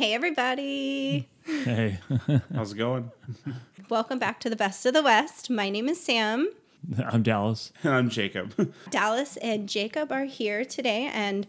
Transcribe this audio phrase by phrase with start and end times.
[0.00, 1.28] Hey, everybody.
[1.44, 1.98] Hey,
[2.54, 3.10] How's it going?
[3.90, 5.50] Welcome back to the Best of the West.
[5.50, 6.50] My name is Sam.
[7.06, 7.70] I'm Dallas.
[7.82, 8.72] And I'm Jacob.
[8.90, 11.10] Dallas and Jacob are here today.
[11.12, 11.46] And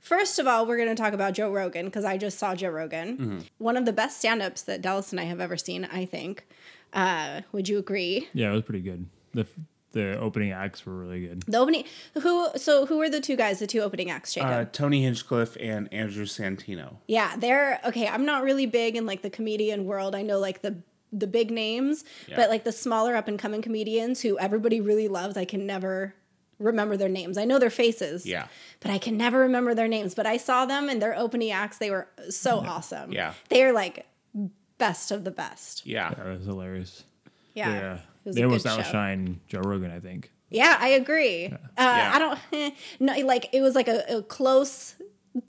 [0.00, 2.70] first of all, we're going to talk about Joe Rogan because I just saw Joe
[2.70, 3.44] Rogan.
[3.58, 6.48] One of the best stand ups that Dallas and I have ever seen, I think.
[6.92, 8.26] Uh, would you agree?
[8.34, 9.06] Yeah, it was pretty good.
[9.34, 9.46] the
[9.92, 11.42] The opening acts were really good.
[11.48, 11.84] The opening,
[12.22, 14.50] who, so who were the two guys, the two opening acts, Jacob?
[14.50, 16.96] Uh, Tony Hinchcliffe and Andrew Santino.
[17.08, 18.06] Yeah, they're okay.
[18.06, 20.14] I'm not really big in like the comedian world.
[20.14, 20.76] I know like the
[21.12, 22.36] the big names, Yeah.
[22.36, 26.14] but like the smaller up and coming comedians who everybody really loves, I can never
[26.60, 27.36] remember their names.
[27.36, 28.24] I know their faces.
[28.26, 28.46] Yeah.
[28.78, 30.14] But I can never remember their names.
[30.14, 33.10] But I saw them and their opening acts, they were so awesome.
[33.10, 33.32] Yeah.
[33.48, 34.06] They're like
[34.78, 35.84] best of the best.
[35.84, 36.14] Yeah.
[36.14, 37.02] That was hilarious.
[37.54, 37.68] Yeah.
[37.74, 38.80] Yeah, It was they a almost good show.
[38.80, 39.90] outshine Joe Rogan.
[39.90, 40.30] I think.
[40.50, 41.46] Yeah, I agree.
[41.46, 42.12] Uh, Yeah.
[42.14, 44.94] I don't no like it was like a, a close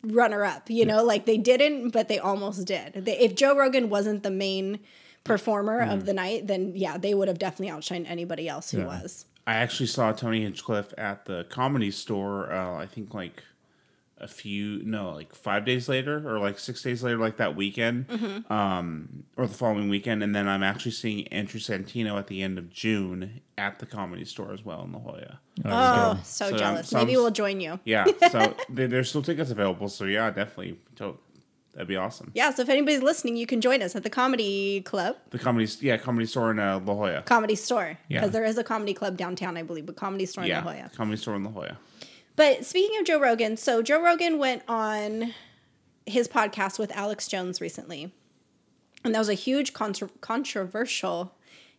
[0.03, 2.93] runner up, you know, like they didn't, but they almost did.
[2.93, 4.79] They, if Joe Rogan wasn't the main
[5.23, 5.93] performer Mm.
[5.93, 8.85] of the night, then yeah, they would have definitely outshined anybody else who Yeah.
[9.01, 9.25] was.
[9.47, 13.43] I actually saw Tony Hinchcliffe at the comedy store, uh, I think like
[14.21, 18.07] a few, no, like five days later or like six days later, like that weekend,
[18.07, 18.53] Mm-hmm.
[18.53, 20.21] um, or the following weekend.
[20.23, 24.23] And then I'm actually seeing Andrew Santino at the end of June at the comedy
[24.25, 25.39] store as well in La Jolla.
[25.65, 26.89] Oh, so, so, um, jealous.
[26.89, 27.79] so Maybe I'm- we'll join you.
[27.83, 28.05] Yeah.
[28.31, 29.89] So there- there's still tickets available.
[29.89, 30.79] So yeah, definitely.
[30.97, 31.17] To-
[31.73, 32.31] That'd be awesome.
[32.35, 35.71] Yeah, so if anybody's listening, you can join us at the comedy club, The comedy,
[35.79, 37.21] yeah, comedy store in uh, La Jolla.
[37.21, 38.19] comedy store, Yeah.
[38.19, 40.73] because there is a comedy club downtown, I believe, but comedy store in Yeah, La
[40.73, 40.91] Jolla.
[40.93, 41.77] comedy store in La Jolla.
[42.35, 45.33] But speaking of Joe Rogan, so Joe Rogan went on
[46.05, 48.13] his podcast with Alex Jones recently.
[49.03, 51.35] And that was a huge contro- controversial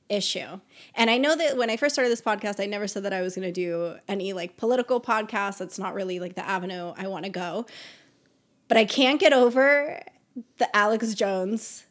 [0.09, 0.61] issue.
[0.94, 3.22] And I know that when I first started this podcast, I never said that I
[3.22, 5.59] was going to do any like political podcast.
[5.59, 7.66] That's not really like the avenue I want to go.
[8.69, 10.00] But I can't get over
[10.59, 11.84] the Alex Jones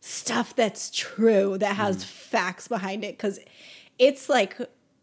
[0.00, 2.02] stuff that's true, that has hmm.
[2.02, 3.38] facts behind it, because
[3.98, 4.58] it's like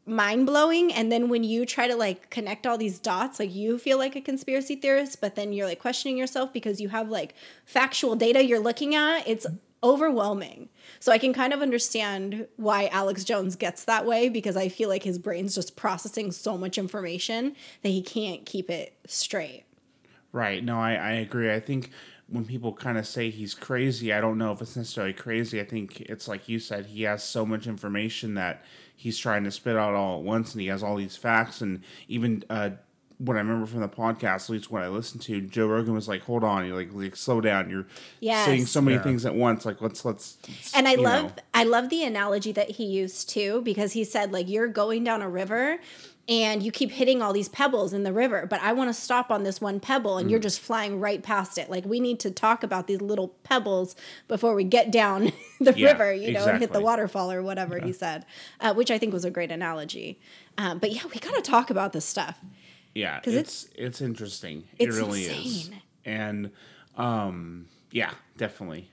[0.09, 0.91] mind blowing.
[0.93, 4.15] And then when you try to like connect all these dots, like you feel like
[4.15, 8.43] a conspiracy theorist, but then you're like questioning yourself because you have like factual data
[8.43, 9.45] you're looking at, it's
[9.83, 10.69] overwhelming.
[10.99, 14.89] So I can kind of understand why Alex Jones gets that way because I feel
[14.89, 19.63] like his brain's just processing so much information that he can't keep it straight.
[20.31, 20.63] Right.
[20.63, 21.51] No, I, I agree.
[21.51, 21.91] I think
[22.27, 25.59] when people kind of say he's crazy, I don't know if it's necessarily crazy.
[25.59, 28.63] I think it's like you said, he has so much information that
[28.99, 31.61] he's trying to spit out all at once, and he has all these facts.
[31.61, 32.71] And even uh,
[33.17, 36.07] what I remember from the podcast, at least what I listened to, Joe Rogan was
[36.09, 37.69] like, "Hold on, you like, like slow down.
[37.69, 37.87] You're
[38.19, 38.45] Yes.
[38.45, 39.03] saying so many Yeah.
[39.03, 39.65] things at once.
[39.65, 43.29] Like let's let's." let's, And I love know." I love the analogy that he used
[43.29, 45.79] too because he said like you're going down a river
[46.29, 49.31] and you keep hitting all these pebbles in the river, but I want to stop
[49.31, 50.31] on this one pebble and Mm.
[50.31, 51.69] you're just flying right past it.
[51.69, 53.95] Like we need to talk about these little pebbles
[54.27, 57.79] before we get down the Yeah, river, you know, and hit the waterfall or whatever
[57.79, 58.25] he said,
[58.61, 60.19] uh, which I think was a great analogy.
[60.57, 62.37] Um, but yeah, we got to talk about this stuff.
[62.93, 64.67] Yeah, 'Cause it's it's interesting.
[64.77, 65.69] it's it really is.
[66.05, 66.51] And
[66.95, 68.89] um, yeah, definitely.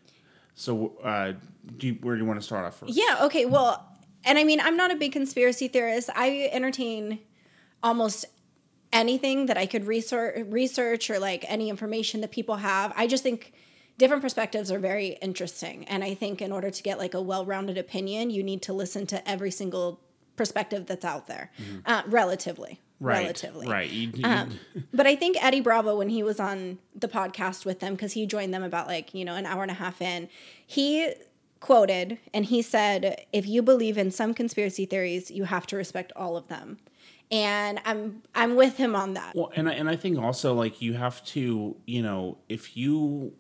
[0.55, 1.33] So, uh,
[1.77, 2.95] do you, where do you want to start off first?
[2.95, 3.45] Yeah, okay.
[3.45, 3.85] Well,
[4.25, 6.09] and I mean, I'm not a big conspiracy theorist.
[6.15, 7.19] I entertain
[7.87, 8.25] almost
[8.93, 12.93] anything that I could research research or like any information that people have.
[12.97, 13.53] I just think
[13.97, 15.85] different perspectives are very interesting.
[15.85, 19.07] And I think in order to get like a well-rounded opinion, you need to listen
[19.07, 20.01] to every single
[20.35, 21.51] perspective that's out there.
[21.87, 22.73] Uh, relatively.
[22.73, 22.83] Mm-hmm.
[22.99, 23.69] Right, Relatively.
[23.69, 24.25] right.
[24.25, 24.59] Um,
[24.95, 28.25] but I think Eddie Bravo, when he was on the podcast with them, because he
[28.25, 30.31] joined them about like, you know, an hour and a half in,
[30.67, 31.13] he
[31.61, 36.11] quoted and he said, if you believe in some conspiracy theories, you have to respect
[36.17, 36.79] all of them.
[37.31, 39.35] And I'm I'm with him on that.
[39.35, 43.33] Well, and I, and I think also like you have to, you know, if you,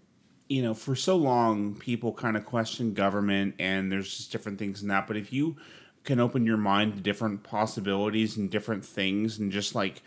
[0.48, 4.82] you know, for so long people kind of question government and there's just different things
[4.82, 5.56] in that, but if you
[6.02, 10.02] can open your mind to different possibilities and different things and just like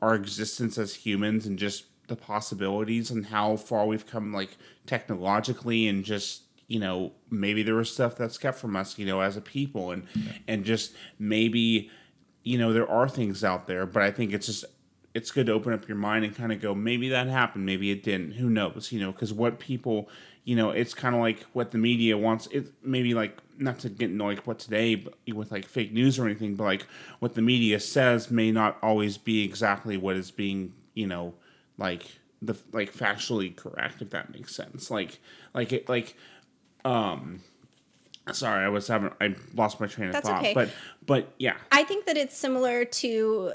[0.00, 4.56] our existence as humans and just the possibilities and how far we've come like
[4.86, 9.20] technologically and just you know maybe there was stuff that's kept from us you know
[9.20, 10.06] as a people and
[10.46, 11.90] and just maybe
[12.48, 14.64] you know there are things out there but i think it's just
[15.14, 17.90] it's good to open up your mind and kind of go maybe that happened maybe
[17.90, 18.90] it didn't who knows?
[18.92, 20.08] You know because what people
[20.44, 23.88] you know it's kind of like what the media wants it maybe like not to
[23.88, 26.86] get into like what today but with like fake news or anything but like
[27.18, 31.34] what the media says may not always be exactly what is being you know
[31.76, 34.90] like the like factually correct if that makes sense.
[34.90, 35.18] Like
[35.54, 36.16] like it like
[36.84, 37.40] um
[38.32, 40.54] sorry i was having i lost my train of That's thought okay.
[40.54, 40.70] but
[41.06, 43.52] but yeah I think that it's similar to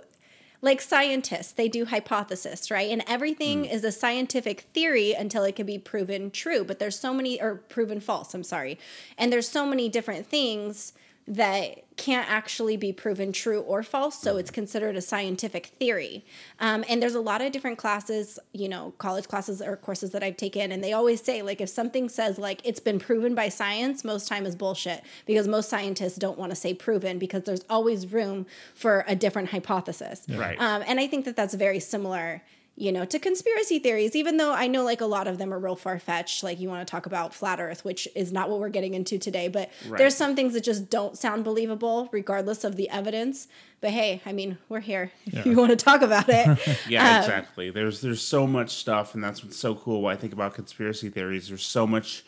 [0.61, 2.89] like scientists, they do hypothesis, right?
[2.89, 3.71] And everything mm.
[3.71, 6.63] is a scientific theory until it can be proven true.
[6.63, 8.79] But there's so many, or proven false, I'm sorry.
[9.17, 10.93] And there's so many different things
[11.27, 14.19] that can't actually be proven true or false.
[14.19, 16.25] So it's considered a scientific theory.
[16.59, 20.23] Um, and there's a lot of different classes, you know, college classes or courses that
[20.23, 20.71] I've taken.
[20.71, 24.27] And they always say, like, if something says, like, it's been proven by science, most
[24.27, 28.45] time is bullshit because most scientists don't want to say proven because there's always room
[28.75, 30.25] for a different hypothesis.
[30.27, 30.59] Right.
[30.59, 32.41] Um, and I think that that's very similar
[32.75, 35.59] you know, to conspiracy theories, even though I know like a lot of them are
[35.59, 36.43] real far fetched.
[36.43, 39.19] Like you want to talk about flat earth, which is not what we're getting into
[39.19, 39.99] today, but Right.
[39.99, 43.47] there's some things that just don't sound believable regardless of the evidence.
[43.79, 45.11] But hey, I mean, we're here.
[45.27, 46.57] If you want to talk about it.
[46.89, 47.69] Yeah, um, exactly.
[47.69, 50.01] There's there's so much stuff, and that's what's so cool.
[50.01, 52.23] When I think about conspiracy theories, there's so much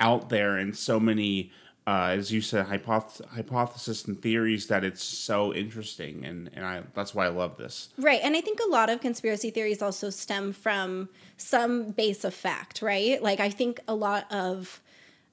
[0.00, 1.50] out there, and so many,
[1.88, 6.82] uh, as you said, hypoth- hypothesis and theories that it's so interesting, and and I
[6.94, 7.88] that's why I love this.
[7.96, 8.20] Right.
[8.22, 11.08] And I think a lot of conspiracy theories also stem from
[11.38, 13.22] some base of fact, right?
[13.22, 14.82] Like, I think a lot of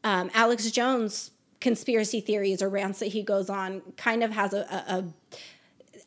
[0.06, 4.60] um, Alex Jones' conspiracy theories or rants that he goes on kind of has a,
[4.60, 5.04] a, a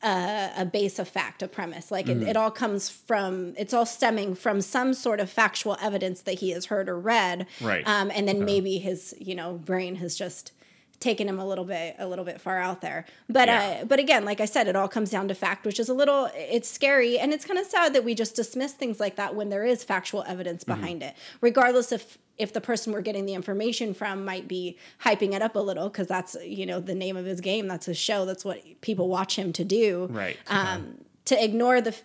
[0.03, 1.91] a, a base of fact, a premise.
[1.91, 6.23] Like it, it all comes from, it's all stemming from some sort of factual evidence
[6.23, 7.47] that he has heard or read.
[7.61, 7.87] Right.
[7.87, 10.53] Um, and then maybe his, you know, brain has just
[11.01, 13.07] taken him a little bit, a little bit far out there.
[13.29, 13.79] But, Yeah.
[13.83, 15.95] uh, but again, like I said, it all comes down to fact, which is a
[15.95, 17.19] little, it's scary.
[17.19, 19.85] And it's kind of sad that we just dismiss things like that when there is
[19.85, 24.49] factual evidence behind it, regardless if, if the person we're getting the information from might
[24.49, 27.67] be hyping it up a little because that's you know the name of his game
[27.67, 30.37] that's his show that's what people watch him to do Right.
[30.47, 31.97] um, to ignore the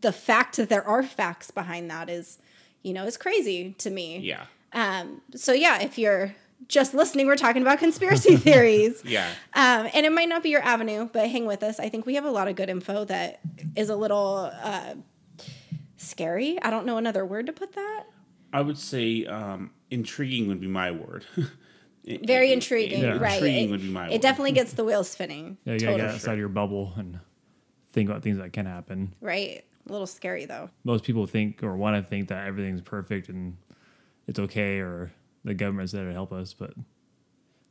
[0.00, 2.38] the fact that there are facts behind that is
[2.84, 4.44] you know is crazy to me Yeah.
[4.72, 6.36] um, so yeah if you're
[6.68, 9.28] just listening we're talking about conspiracy theories Yeah.
[9.54, 12.14] um, and it might not be your avenue but hang with us i think we
[12.16, 13.40] have a lot of good info that
[13.76, 14.94] is a little uh,
[15.96, 18.04] scary i don't know another word to put that
[18.52, 21.24] I would say um, intriguing would be my word.
[22.24, 23.16] very intriguing Yeah.
[23.18, 24.20] right Intriguing it, would be my it word.
[24.22, 26.08] definitely gets the wheels spinning Yeah, you gotta Totally.
[26.08, 27.20] get outside of your bubble and
[27.92, 29.14] think about things that can happen.
[29.20, 33.28] right a little scary though Most people think or want to think that everything's perfect
[33.28, 33.56] and
[34.26, 35.12] it's okay or
[35.44, 36.74] the government's there to help us, but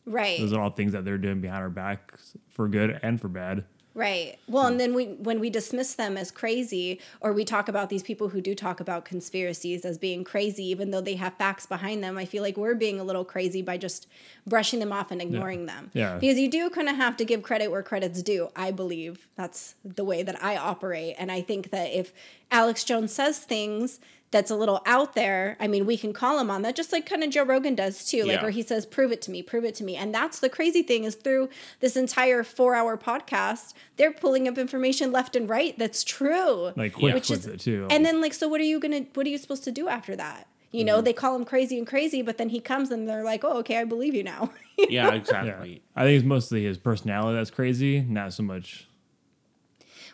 [0.06, 3.28] right those are all things that they're doing behind our backs for good and for
[3.28, 3.64] bad.
[3.96, 4.38] Right.
[4.48, 8.04] Well, and then we when we dismiss them as crazy, or we talk about these
[8.04, 12.04] people who do talk about conspiracies as being crazy, even though they have facts behind
[12.04, 14.08] them, I feel like we're being a little crazy by just
[14.46, 15.90] brushing them off and ignoring them.
[15.94, 16.18] Yeah.
[16.18, 18.50] Because you do kind of have to give credit where credit's due.
[18.56, 22.14] I believe that's the way that I operate, and I think that if
[22.52, 24.00] Alex Jones says things
[24.32, 27.06] that's a little out there, I mean, we can call him on that, just like
[27.06, 28.24] kind of Joe Rogan does too.
[28.24, 28.42] Like Yeah.
[28.44, 30.84] where he says, "Prove it to me, prove it to me," and that's the crazy
[30.84, 31.50] thing is through
[31.80, 36.72] this entire four-hour podcast, they're pulling up information left and right that's true.
[36.76, 37.88] Like quick Which with is- it too.
[37.90, 39.06] And then like, so what are you gonna?
[39.16, 40.48] What are you supposed to do after that?
[40.72, 40.86] You Mm-hmm.
[40.86, 43.58] know, they call him crazy and crazy, but then he comes and they're like, "Oh,
[43.60, 45.14] okay, I believe you now." yeah, yeah.
[45.16, 45.82] exactly.
[45.96, 48.88] I think it's mostly his personality that's crazy, not so much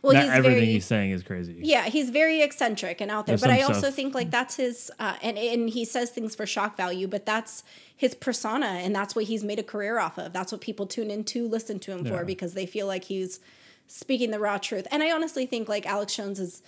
[0.06, 1.57] well, not everything very he's saying is crazy.
[1.62, 3.34] yeah, he's very eccentric and out there.
[3.38, 6.36] There's but I also stuff- think like that's his, uh, and and he says things
[6.36, 7.63] for shock value, but that's
[7.98, 10.34] his persona, and that's what he's made a career off of.
[10.34, 12.18] That's what people tune in to listen to him Yeah.
[12.19, 13.40] for because they feel like he's
[13.88, 14.88] speaking the raw truth.
[14.92, 16.62] And I honestly think like Alex Jones is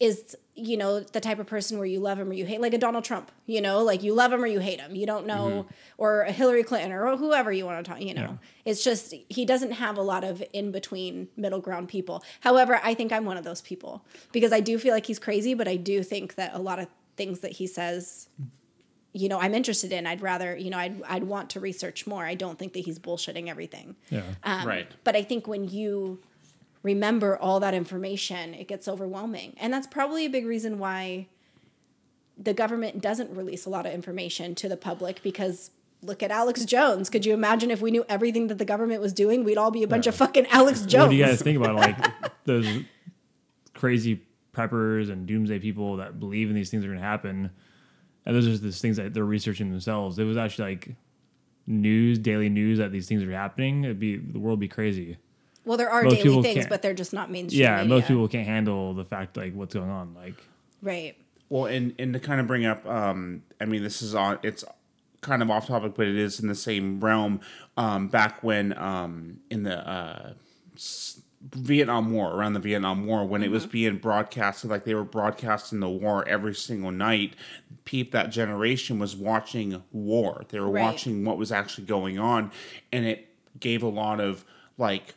[0.00, 2.74] is you know the type of person where you love him or you hate like
[2.74, 4.94] a Donald Trump you know like you love him or you hate him.
[4.94, 5.66] You don't know
[5.98, 8.22] or a Hillary Clinton or whoever you want to talk you know.
[8.22, 8.36] Yeah.
[8.64, 12.24] it's just he doesn't have a lot of in between middle ground people.
[12.40, 15.54] However I think I'm one of those people because I do feel like he's crazy
[15.54, 18.28] but I do think that a lot of things that he says
[19.12, 20.06] you know I'm interested in.
[20.06, 22.24] I'd rather you know I'd, I'd want to research more.
[22.24, 23.96] I don't think that he's bullshitting everything.
[24.08, 24.22] Yeah.
[24.44, 24.90] um, Right.
[25.04, 26.20] But I think when you
[26.82, 29.54] remember all that information, it gets overwhelming.
[29.58, 31.26] And that's probably a big reason why
[32.38, 35.70] the government doesn't release a lot of information to the public because
[36.02, 37.10] look at Alex Jones.
[37.10, 39.44] Could you imagine if we knew everything that the government was doing?
[39.44, 41.04] We'd all be a bunch of fucking Alex Jones.
[41.04, 41.96] What do you guys think about like
[42.44, 42.66] those
[43.74, 44.22] crazy
[44.54, 47.50] preppers and doomsday people that believe in these things are going to happen?
[48.24, 50.18] And those are just things that they're researching themselves.
[50.18, 50.94] It was actually like
[51.66, 55.18] news, daily news that these things are happening, it'd be the world would be crazy.
[55.70, 57.62] Well, there are most daily things, can't- but they're just not mainstream.
[57.62, 60.14] Yeah, most people can't handle the fact like what's going on.
[60.14, 60.34] Like,
[60.82, 61.14] Right.
[61.48, 64.38] Well, and and to kind of bring up, um, I mean, this is on.
[64.42, 64.64] It's
[65.20, 67.40] kind of off topic, but it is in the same realm.
[67.76, 70.32] Um, back when um, in the uh,
[71.42, 75.80] Vietnam War, around the Vietnam War, when it was being broadcasted, like they were broadcasting
[75.80, 77.34] the war every single night.
[77.84, 80.44] Peep, that generation was watching war.
[80.50, 80.82] They were Right.
[80.82, 82.50] watching what was actually going on,
[82.92, 84.44] and it gave a lot of
[84.78, 85.14] like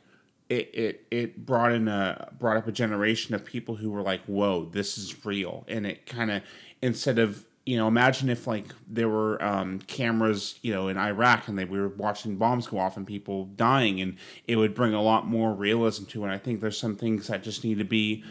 [0.53, 4.21] it, it it brought in a brought up a generation of people who were like,
[4.25, 6.43] "Whoa, this is real," and it kind of
[6.81, 11.47] instead of you know, imagine if like there were um, cameras, you know, in Iraq
[11.47, 14.17] and they we were watching bombs go off and people dying, and
[14.47, 16.23] it would bring a lot more realism to it.
[16.25, 18.23] And I think there's some things that just need to be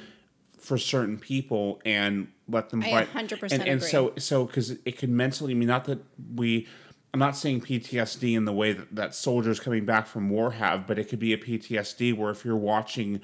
[0.58, 2.82] for certain people and let them.
[2.82, 5.52] I 100% and, and so so because it could mentally.
[5.52, 6.66] I mean, not that we.
[7.14, 10.86] I'm not saying PTSD in the way that, that soldiers coming back from war have,
[10.86, 13.20] but it could be a PTSD where if you're watching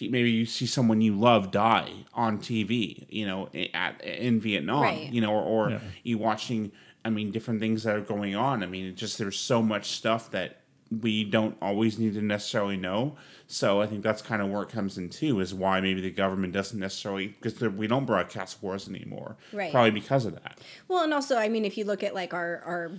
[0.00, 5.12] maybe you see someone you love die on TV, you know, at in Vietnam, Right.
[5.12, 5.78] you know, or, or Yeah.
[6.02, 6.72] you watching,
[7.04, 8.62] I mean, different things that are going on.
[8.62, 10.60] I mean, it just there's so much stuff that
[10.90, 13.16] we don't always need to necessarily know.
[13.46, 16.10] So I think that's kind of where it comes in too, is why maybe the
[16.10, 19.72] government doesn't necessarily because we don't broadcast wars anymore, Right.
[19.72, 20.58] Probably because of that.
[20.88, 22.92] Well, and also, I mean, if you look at like our our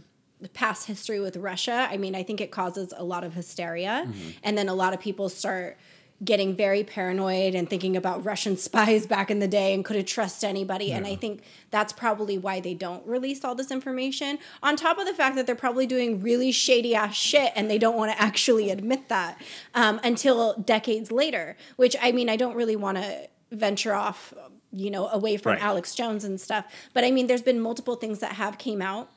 [0.50, 4.08] past history with Russia, I mean, I think it causes a lot of hysteria,
[4.44, 5.78] and then a lot of people start
[6.24, 10.06] getting very paranoid and thinking about Russian spies back in the day and could have
[10.06, 10.94] trust anybody.
[10.94, 14.40] And I think that's probably why they don't release all this information.
[14.62, 17.78] On top of the fact that they're probably doing really shady ass shit and they
[17.78, 19.42] don't want to actually admit that
[19.76, 21.58] um, until decades later.
[21.76, 24.34] Which I mean, I don't really want to venture off,
[24.72, 25.62] you know, away from Right.
[25.62, 26.66] Alex Jones and stuff.
[26.94, 29.10] But I mean, there's been multiple things that have came out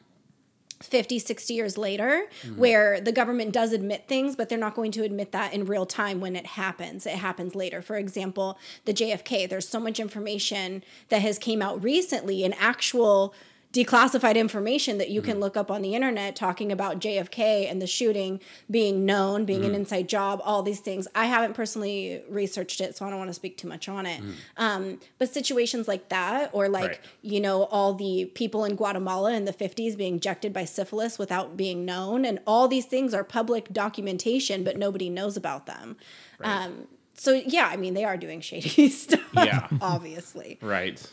[0.80, 2.59] 50 60 years later mm-hmm.
[2.59, 5.87] where the government does admit things but they're not going to admit that in real
[5.87, 7.06] time when it happens.
[7.06, 7.80] It happens later.
[7.83, 13.35] For example the jfk there's so much information that has came out recently in actual
[13.76, 17.87] declassified information that you can look up on the internet talking about jfk and the
[17.87, 18.40] shooting
[18.71, 23.04] being known being an inside job all these things i haven't personally researched it so
[23.04, 24.21] i don't want to speak too much on it
[24.56, 27.00] um, but situations like that or like Right.
[27.23, 31.56] you know, all the people in Guatemala in the 50s being injected by syphilis without
[31.56, 32.25] being known.
[32.25, 35.97] And all these things are public documentation, but nobody knows about them.
[36.40, 39.66] Um, so, yeah, I mean, they are doing shady stuff, Yeah.
[39.80, 40.59] obviously.
[40.62, 41.04] Right.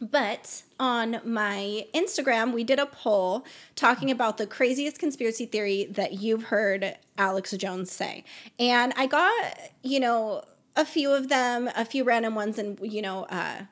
[0.00, 6.14] But on my Instagram, we did a poll talking about the craziest conspiracy theory that
[6.14, 8.24] you've heard Alex Jones say.
[8.60, 10.44] And I got, you know,
[10.76, 13.62] a few of them, a few random ones, and, you know, uh,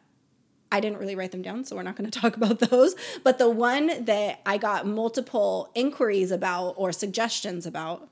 [0.73, 2.97] I didn't really write them down, so we're not going to talk about those.
[3.23, 8.09] But the one that I got multiple inquiries about or suggestions about,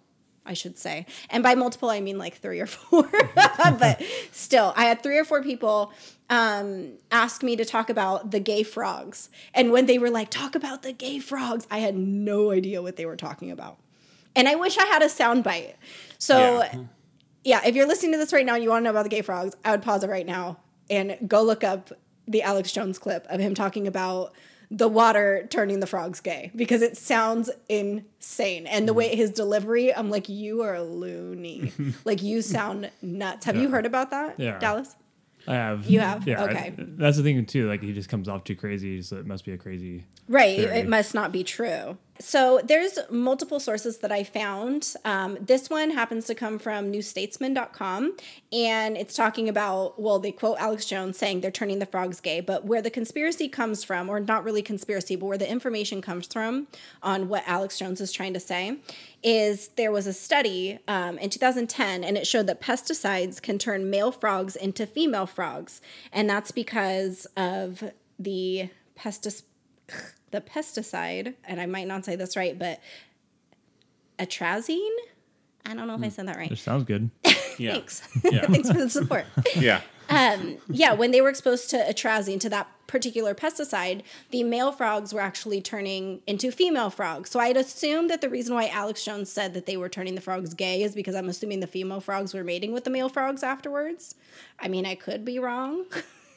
[0.46, 4.84] I should say, and by multiple, I mean like three or four, but still, I
[4.84, 5.92] had three or four people
[6.30, 9.30] um, ask me to talk about the gay frogs.
[9.54, 12.96] And when they were like, talk about the gay frogs, I had no idea what
[12.96, 13.78] they were talking about.
[14.36, 15.74] And I wish I had a soundbite.
[16.18, 16.84] So, Yeah.
[17.44, 19.08] yeah, if you're listening to this right now and you want to know about the
[19.10, 20.58] gay frogs, I would pause it right now
[20.90, 21.92] and go look up
[22.26, 24.32] the Alex Jones clip of him talking about
[24.74, 28.66] the water turning the frogs gay because it sounds insane.
[28.66, 28.96] And the mm.
[28.96, 31.72] way his delivery, I'm like, you are a loony.
[32.04, 33.46] like you sound nuts.
[33.46, 34.58] Have you heard about that, Yeah.
[34.58, 34.96] Dallas?
[35.46, 35.86] I have.
[35.86, 36.26] You have?
[36.26, 36.42] Yeah.
[36.42, 36.74] I- Okay.
[36.76, 37.68] that's the thing too.
[37.68, 40.04] Like he just comes off too crazy, so it must be a crazy.
[40.28, 40.58] Right.
[40.58, 40.78] theory.
[40.78, 41.98] It must not be true.
[42.20, 44.94] So there's multiple sources that I found.
[45.04, 48.16] Um, this one happens to come from newstatesman.com
[48.52, 52.40] and it's talking about, well, they quote Alex Jones saying they're turning the frogs gay,
[52.40, 56.32] but where the conspiracy comes from, or not really conspiracy, but where the information comes
[56.32, 56.68] from
[57.02, 58.78] on what Alex Jones is trying to say,
[59.24, 63.90] is there was a study um, in 2010 and it showed that pesticides can turn
[63.90, 65.80] male frogs into female frogs.
[66.12, 67.82] And that's because of
[68.20, 69.42] the pesticide
[70.34, 72.80] the pesticide, and I might not say this right, but
[74.18, 74.90] atrazine.
[75.64, 76.50] I don't know if I said that right.
[76.50, 77.10] It sounds good.
[77.56, 77.74] Yeah.
[77.74, 78.02] Thanks.
[78.24, 78.46] Yeah.
[78.48, 79.26] Thanks for the support.
[79.54, 79.82] Yeah.
[80.10, 85.14] Um, yeah, when they were exposed to atrazine, to that particular pesticide, the male frogs
[85.14, 87.30] were actually turning into female frogs.
[87.30, 90.20] So I'd assume that the reason why Alex Jones said that they were turning the
[90.20, 93.44] frogs gay is because I'm assuming the female frogs were mating with the male frogs
[93.44, 94.16] afterwards.
[94.58, 95.84] I mean, I could be wrong.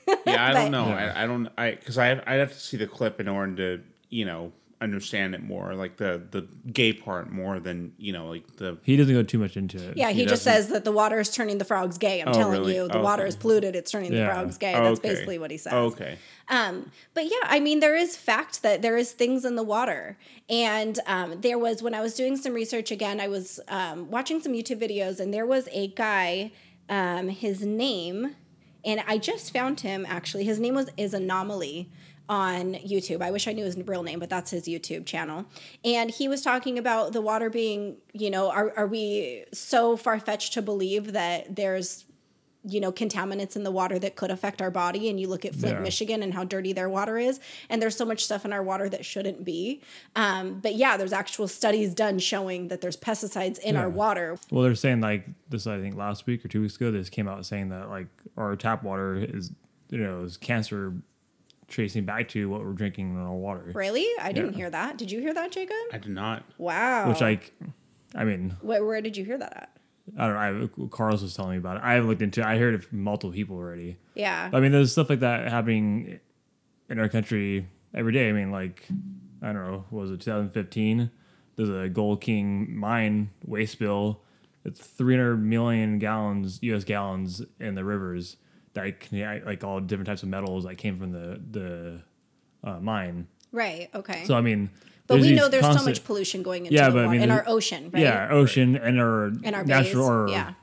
[0.26, 0.88] Yeah, I don't know.
[0.88, 1.14] Yeah.
[1.16, 1.50] I, I don't.
[1.58, 5.34] I because I I'd have to see the clip in order to you know understand
[5.34, 9.14] it more, like the the gay part more than you know like the He doesn't
[9.14, 9.98] go too much into it.
[9.98, 12.22] Yeah, he, He just doesn't- says that the water is turning the frogs gay.
[12.22, 12.76] I'm Oh, telling really?
[12.76, 13.76] you, the water is polluted.
[13.76, 14.74] It's turning the frogs gay.
[14.74, 15.10] That's Okay.
[15.10, 15.74] basically what he says.
[15.74, 16.18] Okay.
[16.50, 20.18] Um, but yeah, I mean, there is fact that there is things in the water,
[20.50, 24.40] and um, there was when I was doing some research again, I was um, watching
[24.42, 26.52] some YouTube videos, and there was a guy.
[26.90, 28.36] Um, his name,
[28.88, 30.46] and I just found him actually.
[30.46, 31.92] His name was is Anomaly
[32.30, 33.22] on YouTube.
[33.22, 35.46] I wish I knew his real name, but that's his YouTube channel.
[35.86, 40.20] And he was talking about the water being, you know, are are we so far
[40.20, 42.06] fetched to believe that there's
[42.70, 45.56] you know contaminants in the water that could affect our body and you look at
[45.56, 45.82] flint Yeah.
[45.84, 48.90] michigan and how dirty their water is and there's so much stuff in our water
[48.90, 49.82] that shouldn't be
[50.16, 54.64] um, but yeah there's actual studies done showing that there's pesticides in our water Well,
[54.64, 55.66] they're saying like this.
[55.68, 58.08] I think last week or two weeks ago, this came out saying that like
[58.38, 59.52] our tap water is
[59.90, 60.94] you know is cancer
[61.68, 63.72] tracing back to what we're drinking in our water.
[63.76, 64.58] really i didn't Yeah.
[64.58, 66.44] hear that did you hear that jacob I did not.
[66.58, 67.54] wow Which like,
[68.16, 69.70] I mean, where, where did you hear that at
[70.18, 70.36] I don't
[70.80, 70.86] know.
[70.86, 71.84] I, Carlos was telling me about it.
[71.84, 72.42] I haven't looked into.
[72.42, 72.46] it.
[72.46, 73.98] I heard it from multiple people already.
[74.16, 76.20] yeah I mean, there's stuff like that happening
[76.90, 78.30] in our country every day.
[78.30, 78.88] I mean, like,
[79.42, 81.12] I don't know, what was it 2015?
[81.56, 84.22] There's a Gold King mine waste spill.
[84.64, 86.84] It's 300 million gallons, U.S.
[86.84, 88.38] gallons in the rivers
[88.74, 92.02] that can, like all different types of metals that came from the the
[92.64, 93.28] uh, mine.
[93.52, 94.70] right okay So I mean,
[95.08, 97.32] but we know there's so much pollution going into Yeah, the but I mean, in
[97.32, 100.54] our ocean right Yeah, ocean and our And our natural bays, or yeah.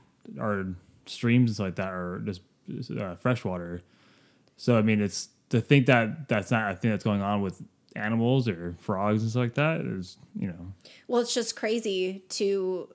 [0.41, 0.67] our
[1.07, 2.41] streams and stuff like that are just
[2.99, 3.83] uh, freshwater.
[4.57, 7.63] So I mean, it's to think that that's not a thing that's going on with
[7.97, 10.73] animals or frogs and stuff like that is you know
[11.07, 12.89] Well, it's just crazy to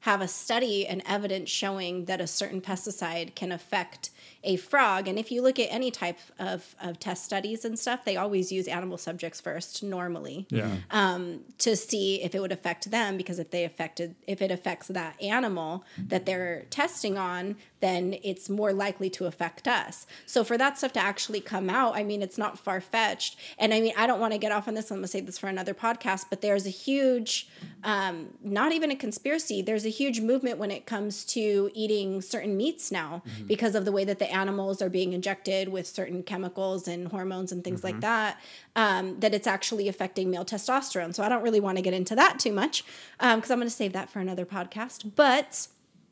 [0.00, 4.10] have a study and evidence showing that a certain pesticide can affect
[4.46, 5.08] a frog.
[5.08, 8.50] And if you look at any type of, of test studies and stuff, they always
[8.50, 13.38] use animal subjects first normally yeah um, to see if it would affect them because
[13.38, 18.72] if they affected if it affects that animal that they're testing on then it's more
[18.72, 22.38] likely to affect us so for that stuff to actually come out i mean it's
[22.38, 25.02] not far-fetched and i mean i don't want to get off on this i'm going
[25.02, 27.48] to save this for another podcast but there's a huge
[27.84, 32.56] um, not even a conspiracy there's a huge movement when it comes to eating certain
[32.56, 36.88] meats now because of the way that the animals are being injected with certain chemicals
[36.88, 38.40] and hormones and things like that
[38.76, 41.14] um, that it's actually affecting male testosterone.
[41.14, 42.84] So I don't really want to get into that too much
[43.18, 45.12] because I'm going to save that for another podcast.
[45.16, 45.68] But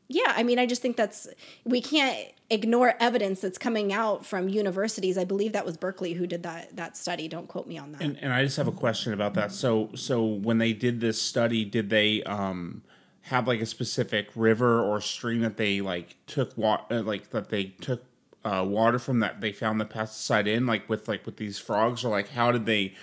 [0.07, 1.27] yeah, I mean, I just think that's
[1.63, 5.17] we can't ignore evidence that's coming out from universities.
[5.17, 7.27] I believe that was Berkeley who did that that study.
[7.27, 8.01] Don't quote me on that.
[8.01, 9.51] And, and I just have a question about that.
[9.51, 12.83] So so when they did this study, did they um
[13.23, 17.65] have like a specific river or stream that they like took water like that they
[17.81, 18.03] took
[18.43, 22.05] uh, water from that they found the pesticide in like with like with these frogs
[22.05, 22.93] or like how did they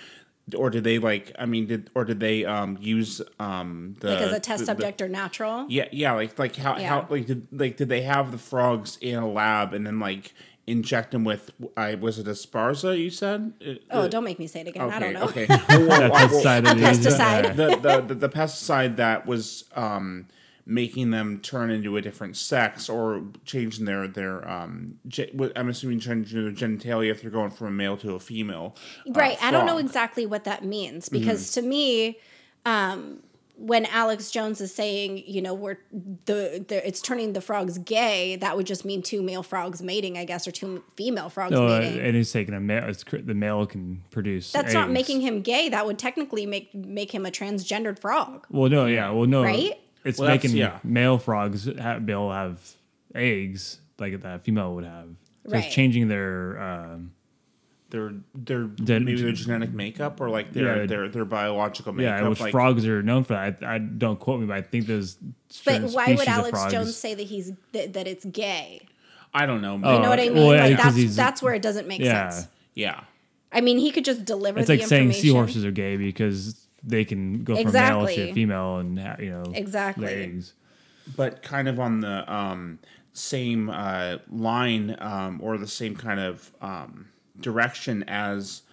[0.57, 4.21] or did they like I mean did or did they um use um the like
[4.21, 5.65] as a test the- the- subject or natural.
[5.69, 6.89] yeah, yeah, like like how Yeah.
[6.89, 10.33] how like did like did they have the frogs in a lab and then like
[10.67, 13.53] inject them with I was it Asparza you said?
[13.91, 14.83] Oh, Uh, don't make me say it again.
[14.83, 15.23] okay, I don't know.
[15.23, 15.45] Okay.
[15.49, 17.55] Well, well, that well, pesticide A that they use, pesticide.
[17.55, 20.27] the, the, the the pesticide that was um
[20.65, 25.67] making them turn into a different sex or changing their their um ge- what- I'm
[25.69, 28.75] assuming changing their genitalia if they're going from a male to a female.
[29.07, 32.17] uh, right i don't know exactly what that means because to me
[32.65, 33.19] um
[33.55, 35.77] when alex jones is saying you know we're
[36.25, 40.17] the, the it's turning the frogs gay that would just mean two male frogs mating
[40.17, 42.85] i guess or two female frogs No, mating and he's taking a male.
[42.89, 44.51] It's, the male can produce.
[44.51, 48.69] that's not making him gay that would technically make make him a transgendered frog Well,
[48.71, 49.79] no, yeah, well, no, Right?
[50.03, 50.79] It's Well, making yeah.
[50.83, 52.59] male frogs have, be able to have
[53.15, 55.07] eggs like that female would have.
[55.45, 55.65] So Right.
[55.65, 56.61] it's changing their.
[56.61, 57.11] Um,
[57.89, 60.85] their their Gen- maybe their genetic makeup or like their Yeah.
[60.87, 62.21] their their biological makeup.
[62.21, 63.59] yeah, which like, frogs are known for that.
[63.63, 65.15] I, I don't quote me, but I think there's.
[65.63, 68.87] but why would alex frogs- jones say that he's that, that it's gay
[69.31, 69.79] I don't know.
[69.83, 71.87] Oh, you know what i well, mean yeah, like 'cause that's that's where it doesn't
[71.87, 72.29] make Yeah.
[72.29, 73.01] sense yeah.
[73.51, 77.05] i mean he could just deliver It's the like saying seahorses are gay because they
[77.05, 80.05] can go from male to female and you know Exactly.
[80.05, 80.41] lay
[81.15, 82.79] but kind of on the um,
[83.11, 88.63] same uh, line um, or the same kind of um, direction as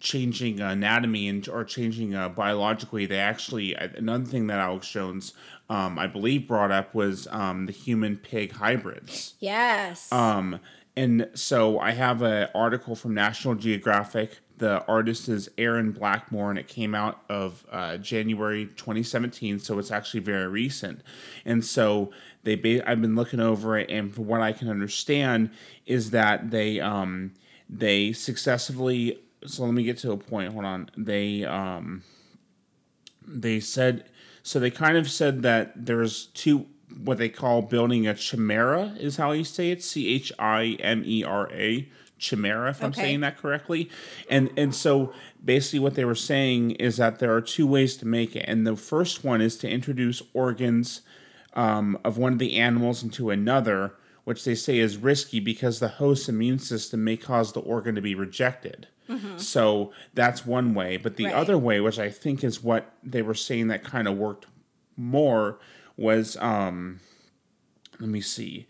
[0.00, 3.06] changing anatomy and or changing uh, biologically.
[3.06, 5.34] They actually another thing that Alex Jones,
[5.68, 9.34] um, I believe, brought up was um, the human pig hybrids.
[9.40, 10.60] yes Um,
[10.96, 14.40] and so I have an article from National Geographic.
[14.60, 19.90] The artist is Aaron Blackmore, and it came out of uh, January 2017, so it's
[19.90, 21.00] actually very recent.
[21.44, 22.12] And so
[22.44, 25.50] they, ba- I've been looking over it, and from what I can understand,
[25.86, 27.32] is that they, um,
[27.68, 29.18] they successfully.
[29.46, 30.52] So let me get to a point.
[30.52, 30.90] Hold on.
[30.96, 32.02] They, um,
[33.26, 34.04] they said
[34.42, 36.66] so they kind of said that there's two
[37.04, 41.02] what they call building a chimera is how you say it c h i m
[41.04, 41.88] e r a
[42.20, 43.90] chimera if i'm saying that correctly.
[44.28, 45.12] And and so
[45.44, 48.44] basically what they were saying is that there are two ways to make it.
[48.46, 51.00] And the first one is to introduce organs
[51.54, 55.88] um, of one of the animals into another which they say is risky because the
[55.88, 58.86] host's immune system may cause the organ to be rejected.
[59.38, 60.96] So that's one way.
[60.96, 61.34] But the Right.
[61.34, 64.46] other way which i think is what they were saying that kind of worked
[64.96, 65.58] more
[65.96, 67.00] was um
[67.98, 68.66] let me see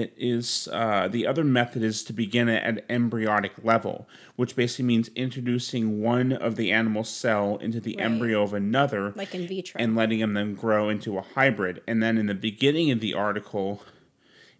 [0.00, 4.86] it is uh, the other method is to begin at an embryonic level, which basically
[4.86, 8.06] means introducing one of the animal cell into the Right.
[8.06, 9.78] embryo of another, Like in vitro.
[9.80, 11.82] and letting them then grow into a hybrid.
[11.86, 13.82] And then in the beginning of the article,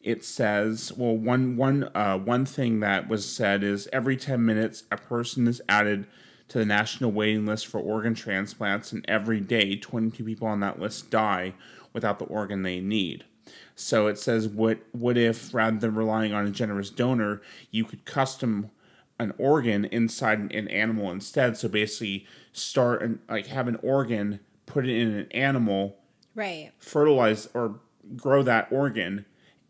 [0.02, 4.84] it says, well, one one uh, one thing that was said is every ten minutes
[4.90, 6.06] a person is added
[6.48, 10.60] to the national waiting list for organ transplants, and every day twenty two people on
[10.60, 11.54] that list die
[11.94, 13.24] without the organ they need.
[13.74, 18.04] So it says, what what if rather than relying on a generous donor, you could
[18.04, 18.70] custom
[19.18, 21.56] an organ inside an, an animal instead?
[21.56, 25.96] So basically, start and like have an organ, put it in an animal,
[26.34, 26.72] right.
[26.78, 27.80] fertilize or
[28.16, 29.24] grow that organ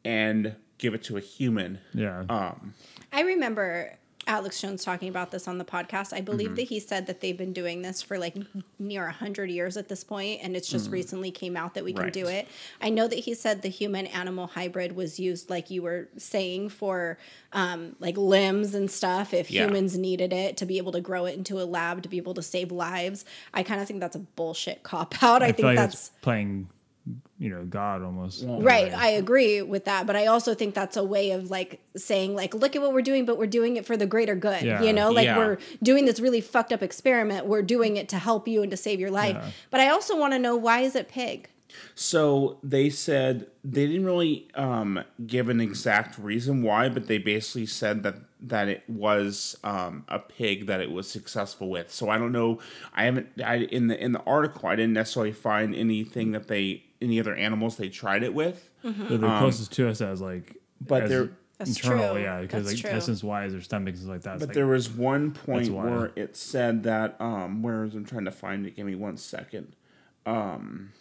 [0.04, 1.78] and give it to a human.
[1.94, 2.24] Yeah.
[2.28, 2.74] Um,
[3.12, 6.12] I remember Alex Jones talking about this on the podcast.
[6.12, 6.54] I believe Mm-hmm.
[6.56, 8.37] that he said that they've been doing this for like
[8.78, 12.02] near 100 years at this point, and it's just recently came out that we can
[12.02, 12.04] Mm.
[12.04, 12.12] Right.
[12.12, 12.48] do it.
[12.80, 16.68] I know that he said the human animal hybrid was used, like you were saying,
[16.70, 17.18] for
[17.52, 19.64] um, like limbs and stuff if Yeah.
[19.66, 22.35] humans needed it to be able to grow it into a lab to be able
[22.35, 23.24] to save lives.
[23.52, 25.42] I kind of think that's a bullshit cop out.
[25.42, 26.11] I, I, think like that's.
[26.22, 26.68] playing,
[27.38, 28.44] you know, God almost.
[28.46, 32.34] Right, I agree with that, but I also think that's a way of like saying
[32.36, 34.62] like look at what we're doing but we're doing it for the greater good.
[34.62, 34.82] Yeah.
[34.82, 35.36] You know, like Yeah.
[35.38, 38.76] we're doing this really fucked up experiment, we're doing it to help you and to
[38.76, 39.34] save your life.
[39.34, 39.50] Yeah.
[39.70, 41.48] But I also want to know why is it pig?
[41.94, 47.66] so they said they didn't really um, give an exact reason why, but they basically
[47.66, 51.92] said that that it was um, a pig that it was successful with.
[51.92, 52.58] So I don't know.
[52.94, 53.28] I haven't.
[53.44, 57.34] I in the in the article I didn't necessarily find anything that they any other
[57.34, 58.70] animals they tried it with.
[58.82, 62.22] So they're closest to us as like, but as they're- That's internal, true.
[62.22, 62.90] yeah, because like true.
[62.90, 64.38] intestines wise, their stomachs and like that.
[64.40, 68.24] But like, there was one point where it said that um where is I'm trying
[68.24, 68.74] to find it.
[68.76, 69.76] Give me one second.
[70.26, 70.92] Um.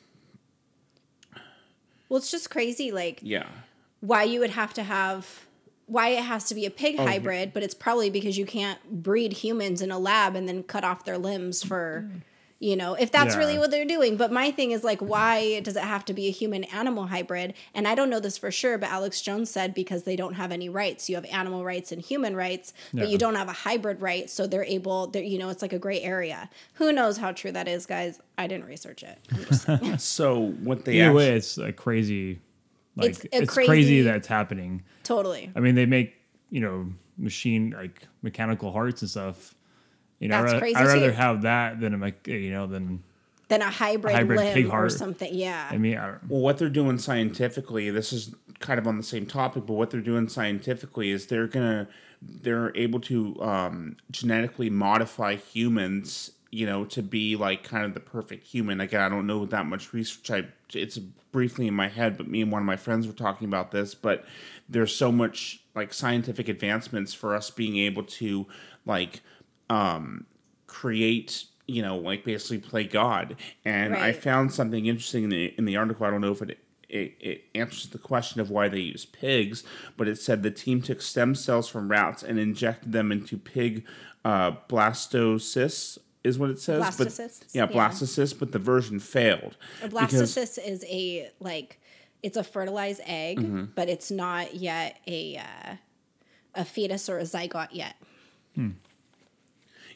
[2.10, 3.48] Well, it's just crazy like Yeah.
[4.02, 5.46] why you would have to have
[5.88, 9.34] why it has to be a pig hybrid, but it's probably because you can't breed
[9.34, 12.10] humans in a lab and then cut off their limbs for
[12.62, 13.40] you know, if that's Yeah.
[13.40, 14.16] really what they're doing.
[14.18, 17.56] But my thing is like, why does it have to be a human animal hybrid?
[17.74, 20.52] And I don't know this for sure, but Alex Jones said because they don't have
[20.52, 21.10] any rights.
[21.10, 23.10] You have animal rights and human rights, but Yeah.
[23.10, 24.30] you don't have a hybrid right.
[24.30, 26.52] So they're able, they're, you know, it's like a gray area.
[26.76, 28.20] Who knows how true that is, guys?
[28.38, 29.18] I didn't research it.
[29.34, 29.98] I'm just saying.
[29.98, 32.40] So what they either actually, way, it's a crazy.
[32.96, 34.84] Like It's it's, crazy, crazy- that it's happening.
[35.04, 35.52] totally.
[35.56, 36.14] I mean, they make
[36.52, 39.56] you know machine like mechanical hearts and stuff.
[40.22, 41.16] You know, That's I'd, crazy I'd rather too.
[41.18, 43.02] have that than a you know than
[43.48, 44.92] Then a hybrid, hybrid pig limb or heart.
[44.92, 45.34] something.
[45.34, 45.68] Yeah.
[45.70, 49.04] I mean, I don't, well, what they're doing scientifically, this is kind of on the
[49.04, 51.88] same topic, but what they're doing scientifically is they're gonna
[52.22, 58.00] they're able to um, genetically modify humans, you know, to be like kind of the
[58.00, 58.80] perfect human.
[58.80, 60.30] Again, I don't know that much research.
[60.30, 63.48] I it's briefly in my head, but me and one of my friends were talking
[63.48, 63.96] about this.
[63.96, 64.24] But
[64.70, 68.46] there's so much like scientific advancements for us being able to
[68.86, 69.22] like
[69.72, 70.26] um,
[70.68, 75.66] create you know like basically play god and i found something interesting in the in
[75.66, 76.58] the article i don't know if it
[76.90, 79.64] it, it answers the question of why they use pigs
[79.96, 83.86] but it said the team took stem cells from rats and injected them into pig
[84.26, 87.76] uh, blastocysts is what it says Blastocysts, but yeah yeah.
[87.76, 91.80] blastocysts but the version failed A because- blastocyst is a like
[92.24, 93.64] it's a fertilized egg, Mm-hmm.
[93.76, 95.76] but it's not yet a uh,
[96.54, 97.96] a fetus or a zygote yet.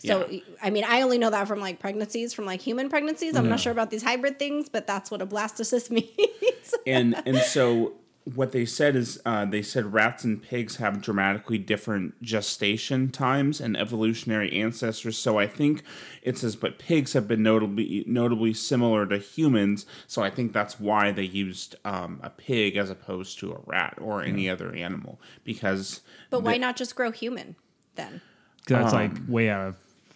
[0.08, 0.40] So Yeah.
[0.62, 3.36] I mean, I only know that from like pregnancies, from like human pregnancies.
[3.36, 6.76] I'm not sure about these hybrid things, but that's what a blastocyst means.
[6.86, 7.94] and and so
[8.34, 13.62] what they said is uh, they said rats and pigs have dramatically different gestation times
[13.62, 15.16] and evolutionary ancestors.
[15.16, 15.84] So I think
[16.24, 19.86] it says, but pigs have been notably notably similar to humans.
[20.08, 23.96] So I think that's why they used um, a pig as opposed to a rat
[24.02, 27.56] or any other animal because but why not just grow human
[27.94, 28.22] then?
[28.66, 29.76] 'cause that's Um, like way out of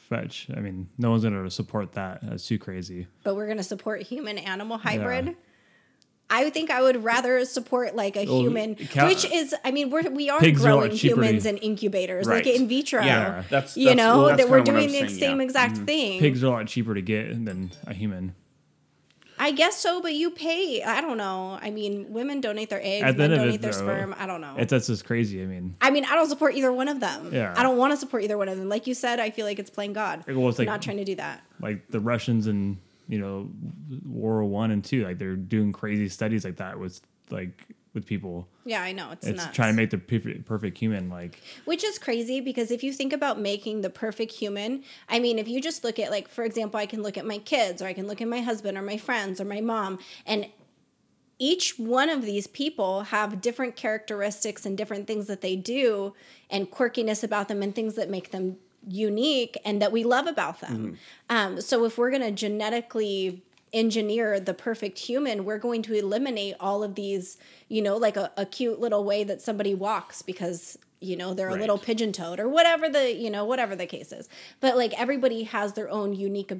[0.09, 0.47] fetch.
[0.55, 2.19] I mean, no one's gonna support that.
[2.23, 3.07] That's too crazy.
[3.23, 5.35] But we're going to support human animal hybrid.
[6.31, 9.89] I think I would rather support like a Well, human, cow- which is, I mean,
[9.89, 12.67] we're we are Pigs are a lot growing cheaper to- humans in incubators, like in
[12.67, 13.03] vitro.
[13.03, 15.19] yeah, that's, you that's- know well, that's that we're kinda what I doing the saying,
[15.19, 15.43] same yeah.
[15.45, 15.85] exact mm-hmm.
[15.85, 16.19] thing.
[16.19, 18.35] Pigs are a lot cheaper to get than a human.
[19.41, 20.83] I guess so, but you pay.
[20.83, 21.57] I don't know.
[21.61, 24.13] I mean, women donate their eggs, At men donate it, their though, sperm.
[24.19, 24.55] I don't know.
[24.57, 25.41] It's that's just crazy.
[25.41, 27.33] I mean, I mean, I don't support either one of them.
[27.33, 27.53] Yeah.
[27.55, 28.67] I don't want to support either one of them.
[28.67, 30.25] Like you said, I feel like it's playing God.
[30.27, 31.41] Well, it's I'm like- not trying to do that.
[31.61, 33.49] like the Russians and you know
[34.05, 36.99] World War One and two, like they're doing crazy studies like that with
[37.29, 38.47] like with people.
[38.65, 39.55] Yeah, I know it's, It's nuts.
[39.55, 41.09] trying to make the perfect, perfect human.
[41.09, 45.39] Like Which is crazy because if you think about making the perfect human, I mean,
[45.39, 47.85] if you just look at, like, for example, I can look at my kids or
[47.85, 50.47] I can look at my husband or my friends or my mom, and
[51.39, 56.13] each one of these people have different characteristics and different things that they do
[56.49, 60.59] and quirkiness about them and things that make them unique and that we love about
[60.59, 60.97] them.
[61.29, 66.55] Um, so if we're going to genetically engineer the perfect human, we're going to eliminate
[66.59, 70.77] all of these, you know, like a, a cute little way that somebody walks because
[71.01, 74.11] you know they're a little pigeon toed or whatever the you know whatever the case
[74.11, 74.27] is
[74.59, 76.51] but like everybody has their own unique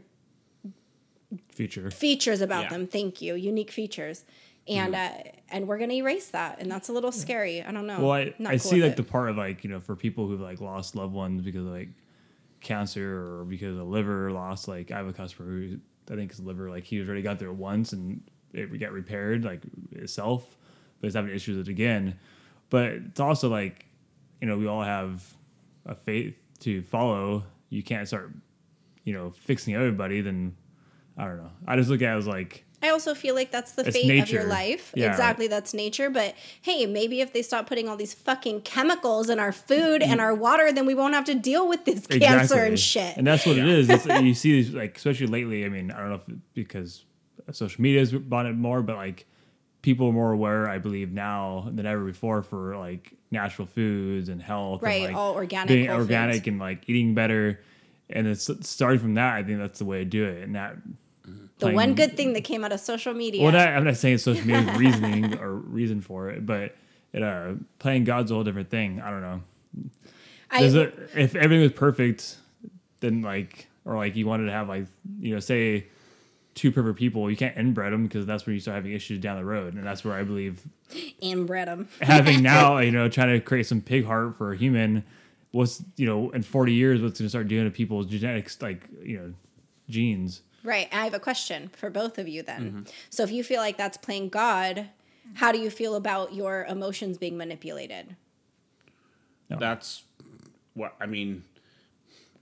[1.51, 1.91] Feature.
[1.91, 2.69] features about Yeah.
[2.69, 4.23] them thank you unique features
[4.65, 5.09] and uh
[5.49, 8.33] and we're gonna erase that and that's a little scary i don't know Well, I,
[8.39, 8.95] Not I cool see like it.
[8.97, 11.71] the part of like you know for people who've like lost loved ones because of
[11.73, 11.89] like
[12.61, 14.67] cancer or because of liver loss.
[14.67, 17.39] Like I have a customer who I think his liver like he was already got
[17.39, 18.21] there once and
[18.53, 20.57] it got repaired like itself,
[20.99, 22.17] but he's having issues with it again.
[22.69, 23.85] But it's also like
[24.41, 25.23] you know we all have
[25.85, 27.43] a faith to follow.
[27.69, 28.31] You can't start
[29.03, 30.21] you know fixing everybody.
[30.21, 30.55] Then
[31.17, 31.51] I don't know.
[31.67, 34.21] I just look at it as like I also feel like that's the It's fate
[34.21, 34.93] of your life.
[34.95, 35.09] Yeah.
[35.11, 36.09] Exactly, that's nature.
[36.09, 40.19] But hey, maybe if they stop putting all these fucking chemicals in our food and
[40.19, 40.23] mm.
[40.23, 43.17] our water, then we won't have to deal with this cancer and shit.
[43.17, 43.89] And that's what it is.
[43.89, 45.65] It's, you see these like, especially lately.
[45.65, 47.03] I mean, I don't know if it- because
[47.51, 49.25] social media has brought it more, but like
[49.81, 54.41] people are more aware, I believe, now than ever before for like natural foods and
[54.41, 54.81] health.
[54.81, 56.47] Right, and, like, all organic being whole organic foods.
[56.47, 57.61] and like eating better.
[58.09, 59.35] And it's starting from that.
[59.35, 60.43] I think that's the way to do it.
[60.43, 60.77] And that
[61.59, 63.43] the one good thing that came out of social media.
[63.43, 66.75] Well, not, I'm not saying social media is reasoning or reason for it, but
[67.13, 69.01] it, uh, playing God's a whole different thing.
[69.01, 69.41] I don't know.
[70.51, 72.37] I, it, if everything was perfect,
[73.01, 74.85] then like, or like you wanted to have like,
[75.19, 75.85] you know, say
[76.55, 79.37] two perfect people, you can't inbred them because that's where you start having issues down
[79.37, 80.61] the road, and that's where I believe
[81.21, 81.87] inbred them.
[82.01, 85.03] having now, you know, trying to create some pig heart for a human,
[85.51, 88.87] what's you know, in 40 years, what's going to start doing to people's genetics, like
[89.03, 89.33] you know,
[89.89, 90.41] genes.
[90.63, 90.87] Right.
[90.91, 92.61] I have a question for both of you then.
[92.61, 92.81] Mm-hmm.
[93.09, 94.89] So if you feel like that's playing God,
[95.35, 98.15] how do you feel about your emotions being manipulated?
[99.49, 100.03] That's
[100.73, 101.43] what I mean.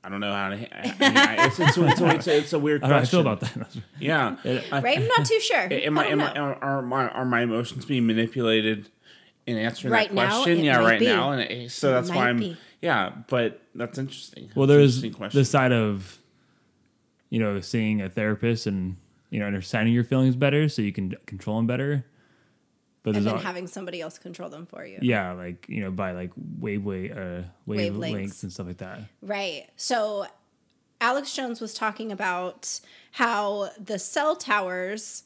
[0.04, 0.56] I don't know how to.
[0.56, 3.20] I mean, I, it's, it's, it's, it's, it's a weird I question.
[3.20, 3.68] I feel about that.
[4.00, 4.36] Yeah.
[4.72, 5.00] Right?
[5.00, 5.68] I'm not too sure.
[5.72, 8.90] Am I I, am I, are, are my are my emotions being manipulated
[9.46, 10.60] in answering Right that now, question?
[10.60, 11.06] it yeah, might right be.
[11.08, 12.38] now, and it, so that's why I'm.
[12.40, 12.58] be.
[12.82, 14.52] Yeah, but that's interesting.
[14.54, 15.40] Well, That's there's interesting question.
[15.40, 16.20] the side of,
[17.30, 18.98] you know, seeing a therapist and
[19.30, 22.06] you know understanding your feelings better, so you can control them better.
[23.04, 25.00] But and then al- having somebody else control them for you.
[25.02, 28.44] yeah, like you know, by like wave wave uh, wavelengths Wavelengths.
[28.44, 29.00] and stuff like that.
[29.22, 29.68] Right.
[29.78, 30.28] So
[31.00, 32.80] Alex Jones was talking about
[33.12, 35.24] how the cell towers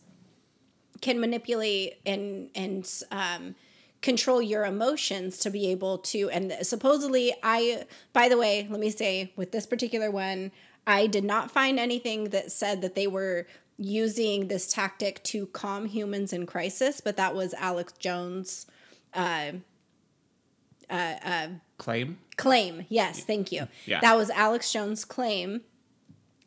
[1.02, 3.56] can manipulate and and um,
[4.02, 8.90] control your emotions to be able to and supposedly I by the way, let me
[8.92, 10.52] say with this particular one,
[10.86, 15.86] I did not find anything that said that they were using this tactic to calm
[15.86, 18.68] humans in crisis, but that was Alex Jones
[19.14, 19.52] uh,
[20.90, 22.20] uh, uh, claim.
[22.38, 22.86] claim.
[22.90, 23.68] Yes, thank you.
[23.86, 24.02] Yeah.
[24.02, 25.62] That was Alex Jones' claim